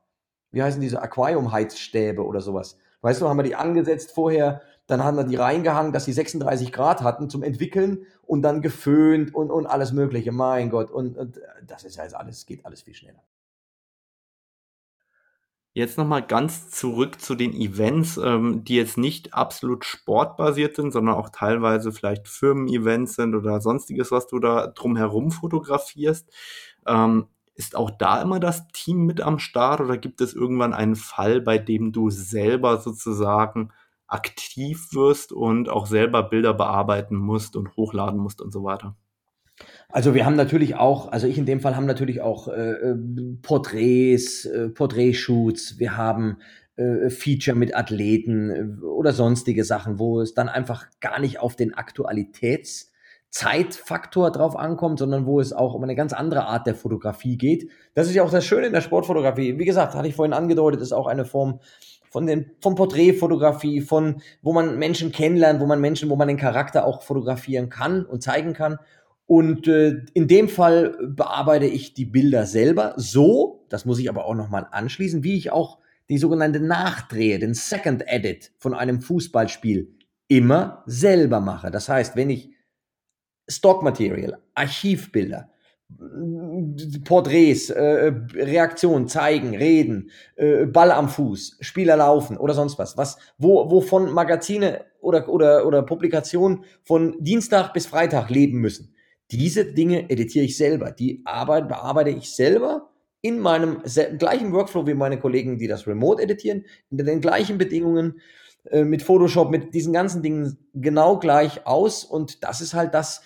[0.53, 2.77] wie heißen diese Aquarium-Heizstäbe oder sowas.
[3.01, 6.71] Weißt du, haben wir die angesetzt vorher, dann haben wir die reingehangen, dass sie 36
[6.71, 10.31] Grad hatten zum Entwickeln und dann geföhnt und, und alles Mögliche.
[10.31, 13.21] Mein Gott, und, und das ist ja jetzt alles, geht alles viel schneller.
[15.75, 21.15] Jetzt nochmal ganz zurück zu den Events, ähm, die jetzt nicht absolut sportbasiert sind, sondern
[21.15, 26.31] auch teilweise vielleicht Firmen-Events sind oder sonstiges, was du da drumherum fotografierst.
[26.85, 30.95] Ähm, ist auch da immer das Team mit am Start oder gibt es irgendwann einen
[30.95, 33.71] Fall, bei dem du selber sozusagen
[34.07, 38.95] aktiv wirst und auch selber Bilder bearbeiten musst und hochladen musst und so weiter?
[39.93, 42.95] Also wir haben natürlich auch, also ich in dem Fall haben natürlich auch äh, äh
[43.43, 46.37] Porträts, äh, Porträtshoots, wir haben
[46.77, 51.55] äh, Feature mit Athleten äh, oder sonstige Sachen, wo es dann einfach gar nicht auf
[51.55, 57.37] den Aktualitätszeitfaktor drauf ankommt, sondern wo es auch um eine ganz andere Art der Fotografie
[57.37, 57.69] geht.
[57.93, 59.59] Das ist ja auch das Schöne in der Sportfotografie.
[59.59, 61.59] Wie gesagt, hatte ich vorhin angedeutet, ist auch eine Form
[62.09, 66.37] von den, von Porträtfotografie, von, wo man Menschen kennenlernt, wo man Menschen, wo man den
[66.37, 68.79] Charakter auch fotografieren kann und zeigen kann.
[69.33, 74.25] Und äh, in dem Fall bearbeite ich die Bilder selber so, das muss ich aber
[74.25, 79.91] auch nochmal anschließen, wie ich auch die sogenannte Nachdrehe, den Second Edit von einem Fußballspiel
[80.27, 81.71] immer selber mache.
[81.71, 82.51] Das heißt, wenn ich
[83.47, 85.49] Stockmaterial, Archivbilder,
[87.03, 93.17] Porträts, äh, Reaktionen zeigen, reden, äh, Ball am Fuß, Spieler laufen oder sonst was, was
[93.39, 98.92] wo, wovon Magazine oder, oder, oder Publikationen von Dienstag bis Freitag leben müssen.
[99.33, 103.81] Diese Dinge editiere ich selber, die Arbeit bearbeite ich selber in meinem
[104.19, 108.21] gleichen Workflow wie meine Kollegen, die das remote editieren, unter den gleichen Bedingungen,
[108.69, 112.03] äh, mit Photoshop, mit diesen ganzen Dingen genau gleich aus.
[112.03, 113.23] Und das ist halt das,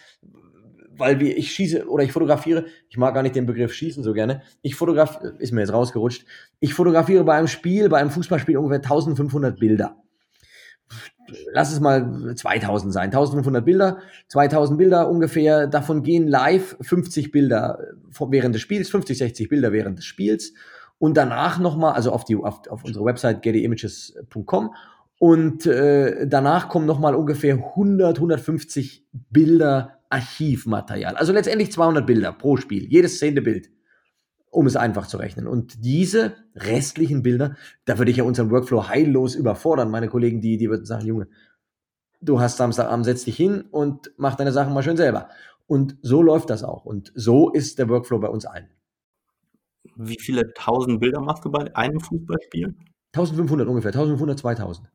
[0.96, 4.14] weil wir, ich schieße oder ich fotografiere, ich mag gar nicht den Begriff schießen so
[4.14, 4.44] gerne.
[4.62, 6.26] Ich fotografiere, ist mir jetzt rausgerutscht.
[6.62, 10.02] Ich fotografiere bei einem Spiel, bei einem Fußballspiel ungefähr 1500 Bilder
[11.52, 13.98] lass es mal 2000 sein, 1500 Bilder,
[14.30, 17.80] 2000 Bilder ungefähr, davon gehen live 50 Bilder
[18.30, 20.54] während des Spiels, 50, 60 Bilder während des Spiels.
[21.00, 24.74] Und danach nochmal, also auf, die, auf, auf unsere Website gettyimages.com
[25.20, 31.16] und äh, danach kommen nochmal ungefähr 100, 150 Bilder Archivmaterial.
[31.16, 33.70] Also letztendlich 200 Bilder pro Spiel, jedes zehnte Bild
[34.58, 35.46] um es einfach zu rechnen.
[35.46, 37.56] Und diese restlichen Bilder,
[37.86, 39.92] da würde ich ja unseren Workflow heillos überfordern.
[39.92, 41.28] Meine Kollegen, die, die würden sagen, Junge,
[42.22, 45.30] du hast Samstagabend, setz dich hin und mach deine Sachen mal schön selber.
[45.68, 46.86] Und so läuft das auch.
[46.86, 48.68] Und so ist der Workflow bei uns allen.
[49.96, 52.74] Wie viele tausend Bilder machst du bei einem Fußballspiel?
[53.14, 54.90] 1500 ungefähr, 1500, 2000.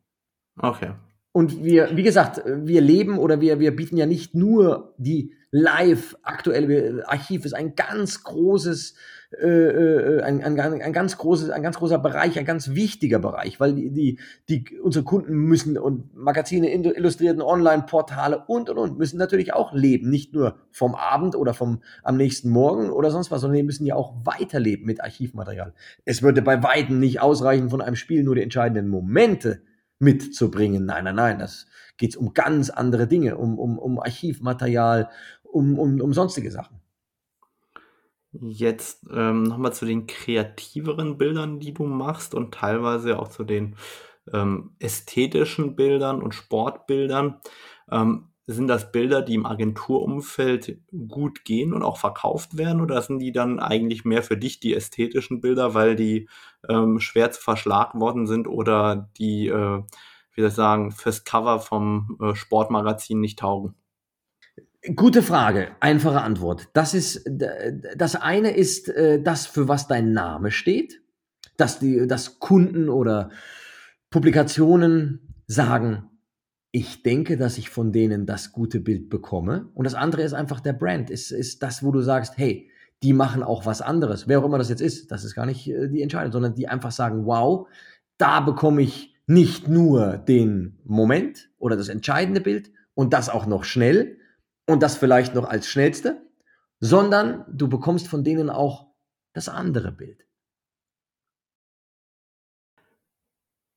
[0.56, 0.90] Okay.
[1.30, 6.16] Und wir, wie gesagt, wir leben oder wir, wir bieten ja nicht nur die live
[6.22, 8.94] aktuelle Archiv ist ein ganz großes
[9.40, 13.60] äh, äh, ein, ein, ein, ganz großes, ein ganz großer Bereich, ein ganz wichtiger Bereich,
[13.60, 19.16] weil die, die, die unsere Kunden müssen und Magazine, illustrierten Online-Portale und und und müssen
[19.16, 23.40] natürlich auch leben, nicht nur vom Abend oder vom am nächsten Morgen oder sonst was,
[23.40, 25.72] sondern die müssen ja auch weiterleben mit Archivmaterial.
[26.04, 29.62] Es würde bei Weitem nicht ausreichen, von einem Spiel nur die entscheidenden Momente
[29.98, 30.84] mitzubringen.
[30.84, 35.08] Nein, nein, nein, das geht um ganz andere Dinge, um, um, um Archivmaterial,
[35.52, 36.80] um, um, um sonstige Sachen.
[38.32, 43.76] Jetzt ähm, nochmal zu den kreativeren Bildern, die du machst und teilweise auch zu den
[44.32, 47.40] ähm, ästhetischen Bildern und Sportbildern.
[47.90, 50.78] Ähm, sind das Bilder, die im Agenturumfeld
[51.08, 54.74] gut gehen und auch verkauft werden oder sind die dann eigentlich mehr für dich die
[54.74, 56.28] ästhetischen Bilder, weil die
[56.68, 59.82] ähm, schwer zu verschlagen worden sind oder die, äh,
[60.34, 63.74] wie soll ich sagen, fürs Cover vom äh, Sportmagazin nicht taugen?
[64.96, 66.68] Gute Frage, einfache Antwort.
[66.72, 71.00] Das ist das eine ist äh, das, für was dein Name steht,
[71.56, 73.30] dass die, dass Kunden oder
[74.10, 76.10] Publikationen sagen,
[76.72, 79.68] ich denke, dass ich von denen das gute Bild bekomme.
[79.74, 82.68] Und das andere ist einfach der Brand, ist, ist das, wo du sagst, hey,
[83.04, 84.26] die machen auch was anderes.
[84.26, 86.66] Wer auch immer das jetzt ist, das ist gar nicht äh, die Entscheidung, sondern die
[86.66, 87.68] einfach sagen, wow,
[88.18, 93.62] da bekomme ich nicht nur den Moment oder das entscheidende Bild und das auch noch
[93.62, 94.18] schnell,
[94.72, 96.22] und das vielleicht noch als schnellste,
[96.80, 98.88] sondern du bekommst von denen auch
[99.34, 100.26] das andere Bild.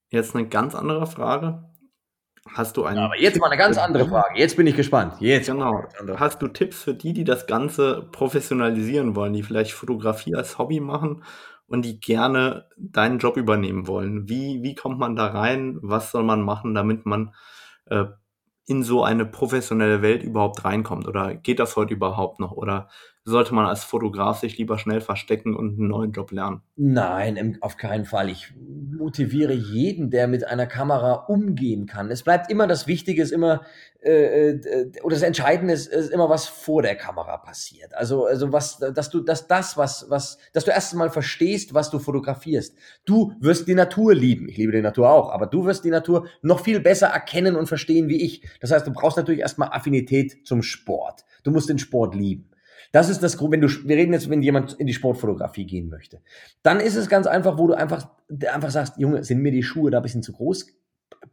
[0.10, 1.70] Jetzt eine ganz andere Frage.
[2.54, 3.00] Hast du einen.
[3.00, 4.40] Aber jetzt mal eine ganz andere Frage.
[4.40, 5.16] Jetzt bin ich gespannt.
[5.20, 5.84] Jetzt genau.
[6.16, 10.80] Hast du Tipps für die, die das Ganze professionalisieren wollen, die vielleicht Fotografie als Hobby
[10.80, 11.24] machen
[11.68, 14.30] und die gerne deinen Job übernehmen wollen?
[14.30, 15.80] Wie, wie kommt man da rein?
[15.82, 17.34] Was soll man machen, damit man
[17.88, 18.06] äh,
[18.66, 21.08] in so eine professionelle Welt überhaupt reinkommt?
[21.08, 22.52] Oder geht das heute überhaupt noch?
[22.54, 22.90] Oder
[23.28, 26.62] sollte man als Fotograf sich lieber schnell verstecken und einen neuen Job lernen?
[26.76, 28.30] Nein, auf keinen Fall.
[28.30, 32.12] Ich motiviere jeden, der mit einer Kamera umgehen kann.
[32.12, 33.62] Es bleibt immer das Wichtige, ist immer,
[34.02, 37.96] äh, äh, oder das Entscheidende ist, ist immer, was vor der Kamera passiert.
[37.96, 41.90] Also, also was, dass du, dass das, was, was, dass du erst mal verstehst, was
[41.90, 42.78] du fotografierst.
[43.06, 44.48] Du wirst die Natur lieben.
[44.50, 47.66] Ich liebe die Natur auch, aber du wirst die Natur noch viel besser erkennen und
[47.66, 48.48] verstehen wie ich.
[48.62, 51.26] Das heißt, du brauchst natürlich erstmal Affinität zum Sport.
[51.44, 52.52] Du musst den Sport lieben.
[52.96, 56.22] Das ist das, wenn du, wir reden jetzt, wenn jemand in die Sportfotografie gehen möchte.
[56.64, 58.08] Dann ist es ganz einfach, wo du einfach,
[58.50, 60.68] einfach sagst, Junge, sind mir die Schuhe da ein bisschen zu groß?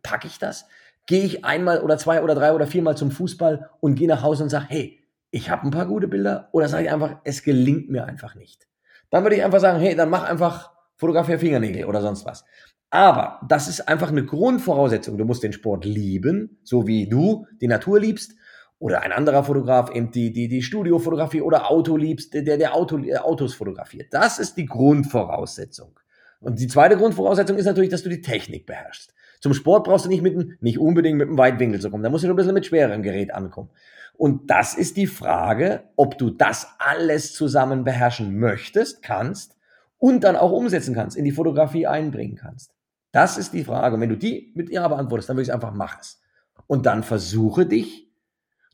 [0.03, 0.67] Packe ich das?
[1.07, 4.43] Gehe ich einmal oder zwei oder drei oder viermal zum Fußball und gehe nach Hause
[4.43, 7.89] und sage, hey, ich habe ein paar gute Bilder oder sage ich einfach, es gelingt
[7.89, 8.67] mir einfach nicht.
[9.11, 12.45] Dann würde ich einfach sagen, hey, dann mach einfach Fotografie Fingernägel oder sonst was.
[12.91, 15.17] Aber das ist einfach eine Grundvoraussetzung.
[15.17, 18.35] Du musst den Sport lieben, so wie du die Natur liebst
[18.83, 22.99] oder ein anderer Fotograf eben die, die, die Studiofotografie oder Auto liebst, der, der Auto,
[23.23, 24.09] Autos fotografiert.
[24.11, 26.01] Das ist die Grundvoraussetzung.
[26.41, 29.15] Und die zweite Grundvoraussetzung ist natürlich, dass du die Technik beherrschst.
[29.41, 32.03] Zum Sport brauchst du nicht mit einem, nicht unbedingt mit einem Weitwinkel zu kommen.
[32.03, 33.71] Da musst du ein bisschen mit schwerem Gerät ankommen.
[34.15, 39.57] Und das ist die Frage, ob du das alles zusammen beherrschen möchtest, kannst
[39.99, 42.75] und dann auch umsetzen kannst, in die Fotografie einbringen kannst.
[43.13, 43.95] Das ist die Frage.
[43.95, 46.21] Und wenn du die mit Ja beantwortest, dann würde ich einfach mach es.
[46.67, 48.02] Und dann versuche dich.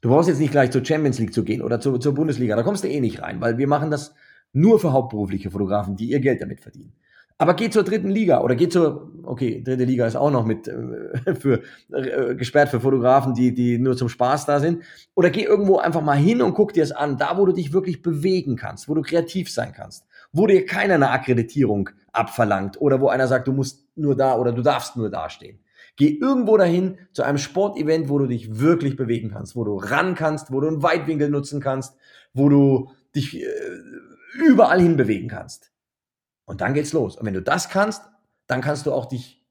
[0.01, 2.55] Du brauchst jetzt nicht gleich zur Champions League zu gehen oder zur, zur Bundesliga.
[2.57, 4.15] Da kommst du eh nicht rein, weil wir machen das
[4.53, 6.93] nur für hauptberufliche Fotografen, die ihr Geld damit verdienen.
[7.41, 10.67] Aber geh zur dritten Liga oder geh zur, okay, dritte Liga ist auch noch mit
[10.67, 14.83] äh, für äh, gesperrt für Fotografen, die die nur zum Spaß da sind.
[15.15, 17.73] Oder geh irgendwo einfach mal hin und guck dir es an, da wo du dich
[17.73, 23.01] wirklich bewegen kannst, wo du kreativ sein kannst, wo dir keiner eine Akkreditierung abverlangt oder
[23.01, 25.61] wo einer sagt, du musst nur da oder du darfst nur da stehen.
[25.99, 30.15] Geh irgendwo dahin zu einem Sportevent, wo du dich wirklich bewegen kannst, wo du ran
[30.15, 31.97] kannst, wo du einen Weitwinkel nutzen kannst,
[32.33, 33.49] wo du dich äh,
[34.39, 35.73] überall hin bewegen kannst.
[36.45, 37.17] Und dann geht's los.
[37.17, 38.03] Und wenn du das kannst,
[38.47, 39.45] dann kannst du auch dich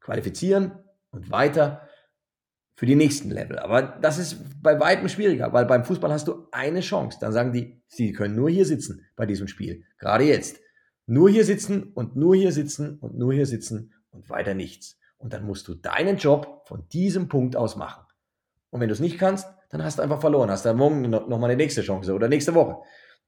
[0.00, 0.70] qualifizieren
[1.10, 1.82] und weiter
[2.76, 3.58] für die nächsten Level.
[3.58, 7.18] Aber das ist bei weitem schwieriger, weil beim Fußball hast du eine Chance.
[7.20, 9.82] Dann sagen die, sie können nur hier sitzen bei diesem Spiel.
[9.98, 10.60] Gerade jetzt.
[11.06, 14.96] Nur hier sitzen und nur hier sitzen und nur hier sitzen und weiter nichts.
[15.18, 18.04] Und dann musst du deinen Job von diesem Punkt aus machen.
[18.70, 20.50] Und wenn du es nicht kannst, dann hast du einfach verloren.
[20.50, 22.76] Hast du morgen noch, noch mal eine nächste Chance oder nächste Woche.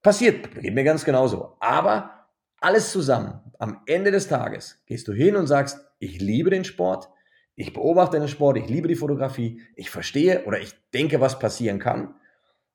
[0.03, 1.57] Passiert, geht mir ganz genauso.
[1.61, 2.29] Aber
[2.61, 7.09] alles zusammen, am Ende des Tages gehst du hin und sagst, ich liebe den Sport,
[7.55, 11.79] ich beobachte den Sport, ich liebe die Fotografie, ich verstehe oder ich denke, was passieren
[11.79, 12.15] kann.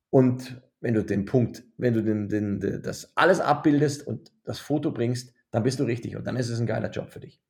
[0.09, 4.59] Und wenn du den Punkt, wenn du den, den, den, das alles abbildest und das
[4.59, 7.41] Foto bringst, dann bist du richtig und dann ist es ein geiler Job für dich.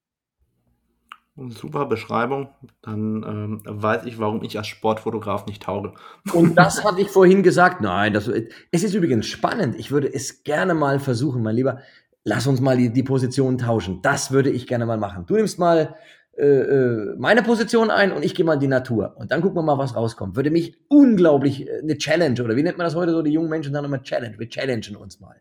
[1.35, 2.49] Super Beschreibung.
[2.81, 5.93] Dann ähm, weiß ich, warum ich als Sportfotograf nicht tauge.
[6.33, 7.81] Und das hatte ich vorhin gesagt.
[7.81, 9.75] Nein, das, es ist übrigens spannend.
[9.77, 11.79] Ich würde es gerne mal versuchen, mein Lieber
[12.23, 14.01] lass uns mal die, die Position tauschen.
[14.01, 15.25] Das würde ich gerne mal machen.
[15.25, 15.95] Du nimmst mal
[16.37, 19.15] äh, äh, meine Position ein und ich gehe mal in die Natur.
[19.17, 20.35] Und dann gucken wir mal, was rauskommt.
[20.35, 23.49] Würde mich unglaublich äh, eine Challenge, oder wie nennt man das heute so, die jungen
[23.49, 24.37] Menschen sagen immer Challenge.
[24.39, 25.35] Wir challengen uns mal.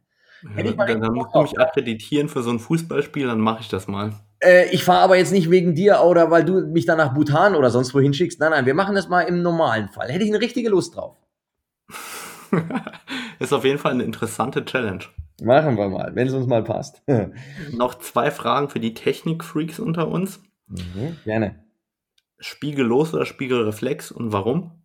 [0.57, 3.61] Ja, ich mal dann, dann musst du mich akkreditieren für so ein Fußballspiel, dann mache
[3.61, 4.13] ich das mal.
[4.43, 7.55] Äh, ich fahre aber jetzt nicht wegen dir oder weil du mich dann nach Bhutan
[7.55, 8.41] oder sonst wohin schickst.
[8.41, 10.11] Nein, nein, wir machen das mal im normalen Fall.
[10.11, 11.17] Hätte ich eine richtige Lust drauf.
[13.39, 15.05] ist auf jeden Fall eine interessante Challenge.
[15.43, 17.03] Machen wir mal, wenn es uns mal passt.
[17.73, 20.43] Noch zwei Fragen für die Technik-Freaks unter uns.
[20.69, 21.65] Mhm, gerne.
[22.39, 24.83] Spiegellos oder Spiegelreflex und warum?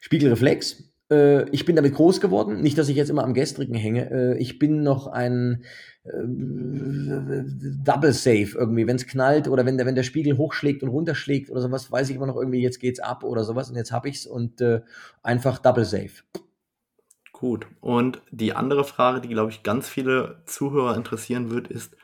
[0.00, 0.89] Spiegelreflex.
[1.10, 2.60] Äh, ich bin damit groß geworden.
[2.60, 4.10] Nicht, dass ich jetzt immer am Gestrigen hänge.
[4.10, 5.64] Äh, ich bin noch ein
[6.04, 6.10] äh,
[7.84, 8.86] Double Safe irgendwie.
[8.86, 12.10] Wenn es knallt oder wenn der, wenn der Spiegel hochschlägt und runterschlägt oder sowas, weiß
[12.10, 14.80] ich immer noch irgendwie, jetzt geht's ab oder sowas und jetzt hab ich's und äh,
[15.22, 16.22] einfach Double Safe.
[17.32, 17.66] Gut.
[17.80, 21.96] Und die andere Frage, die, glaube ich, ganz viele Zuhörer interessieren wird, ist,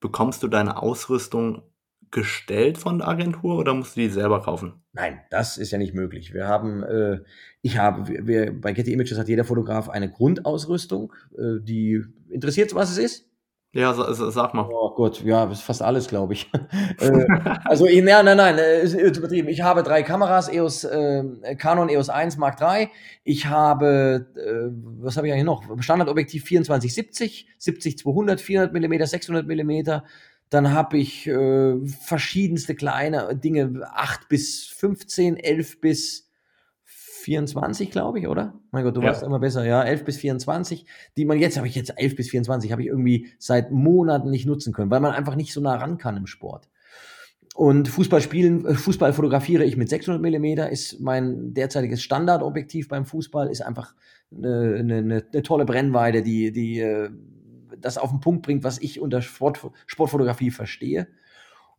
[0.00, 1.62] bekommst du deine Ausrüstung
[2.10, 4.82] gestellt von der Agentur oder musst du die selber kaufen?
[4.92, 6.34] Nein, das ist ja nicht möglich.
[6.34, 7.20] Wir haben, äh,
[7.62, 12.90] ich habe, wir, bei Getty Images hat jeder Fotograf eine Grundausrüstung, äh, die interessiert, was
[12.90, 13.28] es ist.
[13.72, 14.66] Ja, sag mal.
[14.72, 16.50] Oh Gott, ja, ist fast alles, glaube ich.
[17.00, 17.26] äh,
[17.66, 19.48] also, nein, nein, nein, äh, ist übertrieben.
[19.48, 22.88] Ich habe drei Kameras, EOS, äh, Canon EOS 1 Mark III.
[23.24, 24.70] Ich habe, äh,
[25.02, 25.62] was habe ich eigentlich noch?
[25.82, 30.00] Standardobjektiv 2470, 70 200, 400 mm, 600 mm.
[30.50, 36.28] Dann habe ich äh, verschiedenste kleine Dinge, 8 bis 15, 11 bis
[36.84, 38.54] 24, glaube ich, oder?
[38.70, 39.08] Mein Gott, du ja.
[39.08, 40.86] warst immer besser, ja, 11 bis 24,
[41.18, 44.46] die man jetzt, habe ich jetzt 11 bis 24, habe ich irgendwie seit Monaten nicht
[44.46, 46.68] nutzen können, weil man einfach nicht so nah ran kann im Sport.
[47.54, 53.04] Und Fußball spielen, äh, Fußball fotografiere ich mit 600 Millimeter, ist mein derzeitiges Standardobjektiv beim
[53.04, 53.94] Fußball, ist einfach
[54.34, 54.96] eine, eine,
[55.32, 57.10] eine tolle Brennweite, die, die äh,
[57.80, 61.08] das auf den Punkt bringt, was ich unter Sport, Sportfotografie verstehe.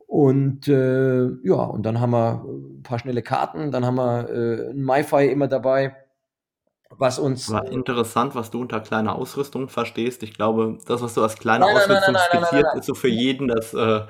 [0.08, 4.72] Und äh, ja, und dann haben wir ein paar schnelle Karten, dann haben wir äh,
[4.72, 5.95] ein MiFi immer dabei,
[6.89, 7.52] was uns.
[7.52, 10.24] War interessant, was du unter kleiner Ausrüstung verstehst.
[10.24, 13.08] Ich glaube, das, was du als kleine nein, Ausrüstung nein, nein, skizziert, ist so für
[13.08, 13.74] jeden das.
[13.74, 14.02] Äh,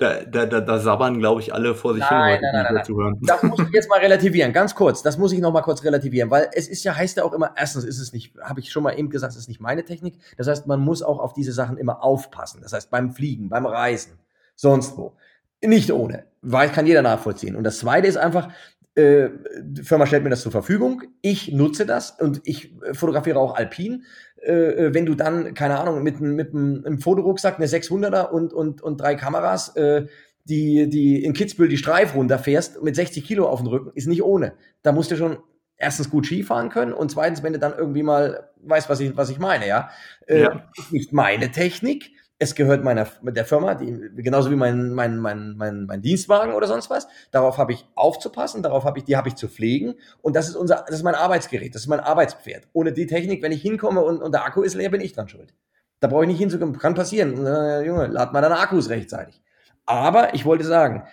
[0.00, 2.84] da, da, da, da sabbern, glaube ich, alle vor sich nein, hin, nein, nein, nein,
[2.84, 3.18] zu hören.
[3.20, 5.02] Das muss ich jetzt mal relativieren, ganz kurz.
[5.02, 7.52] Das muss ich noch mal kurz relativieren, weil es ist ja, heißt ja auch immer,
[7.54, 10.18] erstens ist es nicht, habe ich schon mal eben gesagt, es ist nicht meine Technik.
[10.38, 12.62] Das heißt, man muss auch auf diese Sachen immer aufpassen.
[12.62, 14.18] Das heißt, beim Fliegen, beim Reisen,
[14.56, 15.16] sonst wo.
[15.62, 16.24] Nicht ohne.
[16.40, 17.54] Weil kann jeder nachvollziehen.
[17.54, 18.48] Und das zweite ist einfach,
[18.94, 19.30] Äh,
[19.62, 21.02] die Firma stellt mir das zur Verfügung.
[21.22, 24.04] Ich nutze das und ich fotografiere auch alpin.
[24.42, 28.82] Äh, äh wenn du dann, keine Ahnung, mit, mit einem Fotorucksack eine 600er und, und,
[28.82, 30.06] und drei Kameras, äh,
[30.44, 34.22] die, die in Kitzbühel die Streif runterfährst mit 60 Kilo auf dem Rücken, ist nicht
[34.22, 34.54] ohne.
[34.82, 35.38] Da musst du schon
[35.76, 39.30] erstens gut Skifahren können und zweitens, wenn du dann irgendwie mal weißt, was ich, was
[39.30, 39.90] ich meine, ja.
[40.26, 40.70] Äh, ja.
[40.90, 42.12] Nicht meine Technik,
[42.42, 46.66] es gehört meiner der Firma, die, genauso wie mein, mein, mein, mein, mein Dienstwagen oder
[46.66, 47.06] sonst was.
[47.30, 49.94] Darauf habe ich aufzupassen, darauf habe ich, die habe ich zu pflegen.
[50.22, 52.66] Und das ist unser, das ist mein Arbeitsgerät, das ist mein Arbeitspferd.
[52.72, 55.28] Ohne die Technik, wenn ich hinkomme und, und der Akku ist leer, bin ich dran
[55.28, 55.52] schuld.
[56.00, 56.78] Da brauche ich nicht hinzukommen.
[56.78, 57.46] Kann passieren.
[57.46, 59.42] Äh, Junge, lad mal deine Akkus rechtzeitig.
[59.84, 61.04] Aber ich wollte sagen,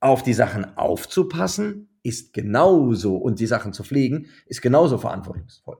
[0.00, 5.76] auf die Sachen aufzupassen, ist genauso und die Sachen zu pflegen, ist genauso verantwortungsvoll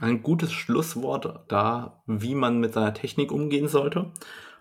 [0.00, 4.12] ein gutes Schlusswort da, wie man mit seiner Technik umgehen sollte.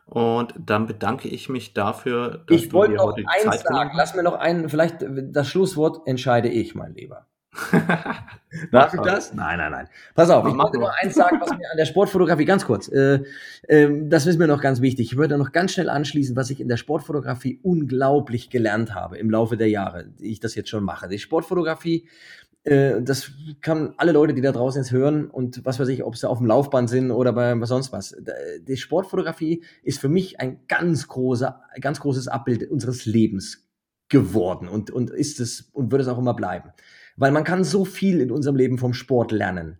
[0.05, 3.91] Und dann bedanke ich mich dafür, dass ich du wollte noch eins Zeit sagen.
[3.95, 7.25] Lass mir noch ein, vielleicht das Schlusswort entscheide ich, mein Lieber.
[8.71, 9.33] Darf ich das?
[9.33, 9.87] Nein, nein, nein.
[10.13, 13.21] Pass auf, ich wollte nur eins sagen, was mir an der Sportfotografie, ganz kurz, äh,
[13.67, 15.11] äh, das ist mir noch ganz wichtig.
[15.11, 19.29] Ich würde noch ganz schnell anschließen, was ich in der Sportfotografie unglaublich gelernt habe im
[19.29, 21.07] Laufe der Jahre, die ich das jetzt schon mache.
[21.07, 22.07] Die Sportfotografie
[22.65, 26.17] äh, das kann alle Leute, die da draußen jetzt hören und was weiß ich, ob
[26.17, 28.15] sie auf dem Laufband sind oder bei sonst was.
[28.67, 33.67] Die Sportfotografie ist für mich ein ganz großer, ganz großes Abbild unseres Lebens
[34.09, 36.71] geworden und, und ist es und wird es auch immer bleiben.
[37.17, 39.77] Weil man kann so viel in unserem Leben vom Sport lernen.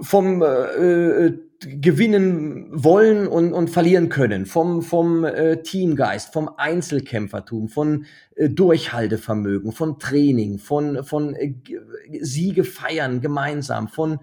[0.00, 7.68] Vom äh, äh gewinnen wollen und, und verlieren können, vom, vom äh, Teamgeist, vom Einzelkämpfertum,
[7.68, 8.06] von
[8.36, 11.54] äh, Durchhaltevermögen, von Training, von, von äh,
[12.20, 14.20] Siege feiern gemeinsam, von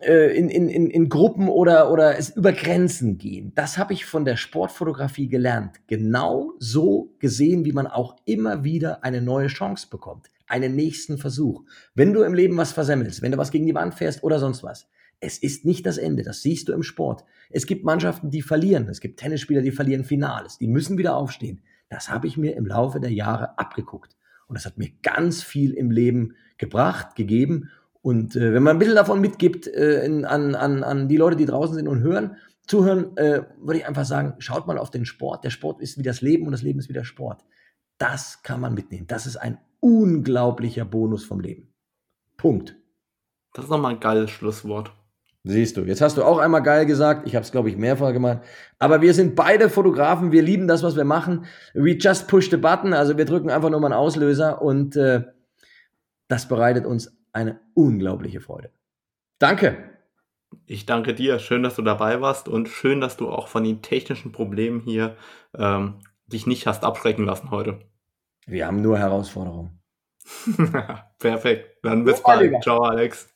[0.00, 3.52] äh, in, in, in, in Gruppen oder, oder es über Grenzen gehen.
[3.54, 5.76] Das habe ich von der Sportfotografie gelernt.
[5.86, 11.64] Genau so gesehen, wie man auch immer wieder eine neue Chance bekommt, einen nächsten Versuch.
[11.94, 14.62] Wenn du im Leben was versemmelst, wenn du was gegen die Wand fährst oder sonst
[14.62, 14.86] was,
[15.20, 17.24] es ist nicht das Ende, das siehst du im Sport.
[17.50, 21.60] Es gibt Mannschaften, die verlieren, es gibt Tennisspieler, die verlieren Finales, die müssen wieder aufstehen.
[21.90, 24.16] Das habe ich mir im Laufe der Jahre abgeguckt.
[24.46, 27.70] Und das hat mir ganz viel im Leben gebracht, gegeben.
[28.02, 31.36] Und äh, wenn man ein bisschen davon mitgibt äh, in, an, an, an die Leute,
[31.36, 35.04] die draußen sind und hören, zuhören, äh, würde ich einfach sagen, schaut mal auf den
[35.04, 35.44] Sport.
[35.44, 37.44] Der Sport ist wie das Leben und das Leben ist wie der Sport.
[37.98, 39.06] Das kann man mitnehmen.
[39.06, 41.72] Das ist ein unglaublicher Bonus vom Leben.
[42.36, 42.76] Punkt.
[43.52, 44.92] Das ist nochmal ein geiles Schlusswort.
[45.42, 47.26] Siehst du, jetzt hast du auch einmal geil gesagt.
[47.26, 48.40] Ich habe es, glaube ich, mehrfach gemacht.
[48.78, 50.32] Aber wir sind beide Fotografen.
[50.32, 51.46] Wir lieben das, was wir machen.
[51.72, 52.92] We just push the button.
[52.92, 55.22] Also wir drücken einfach nur mal einen Auslöser und äh,
[56.28, 58.70] das bereitet uns eine unglaubliche Freude.
[59.38, 59.78] Danke.
[60.66, 61.38] Ich danke dir.
[61.38, 65.16] Schön, dass du dabei warst und schön, dass du auch von den technischen Problemen hier
[65.56, 67.80] ähm, dich nicht hast abschrecken lassen heute.
[68.46, 69.80] Wir haben nur Herausforderungen.
[71.18, 71.78] Perfekt.
[71.82, 72.62] Dann bis bald.
[72.62, 73.28] Ciao, Alex.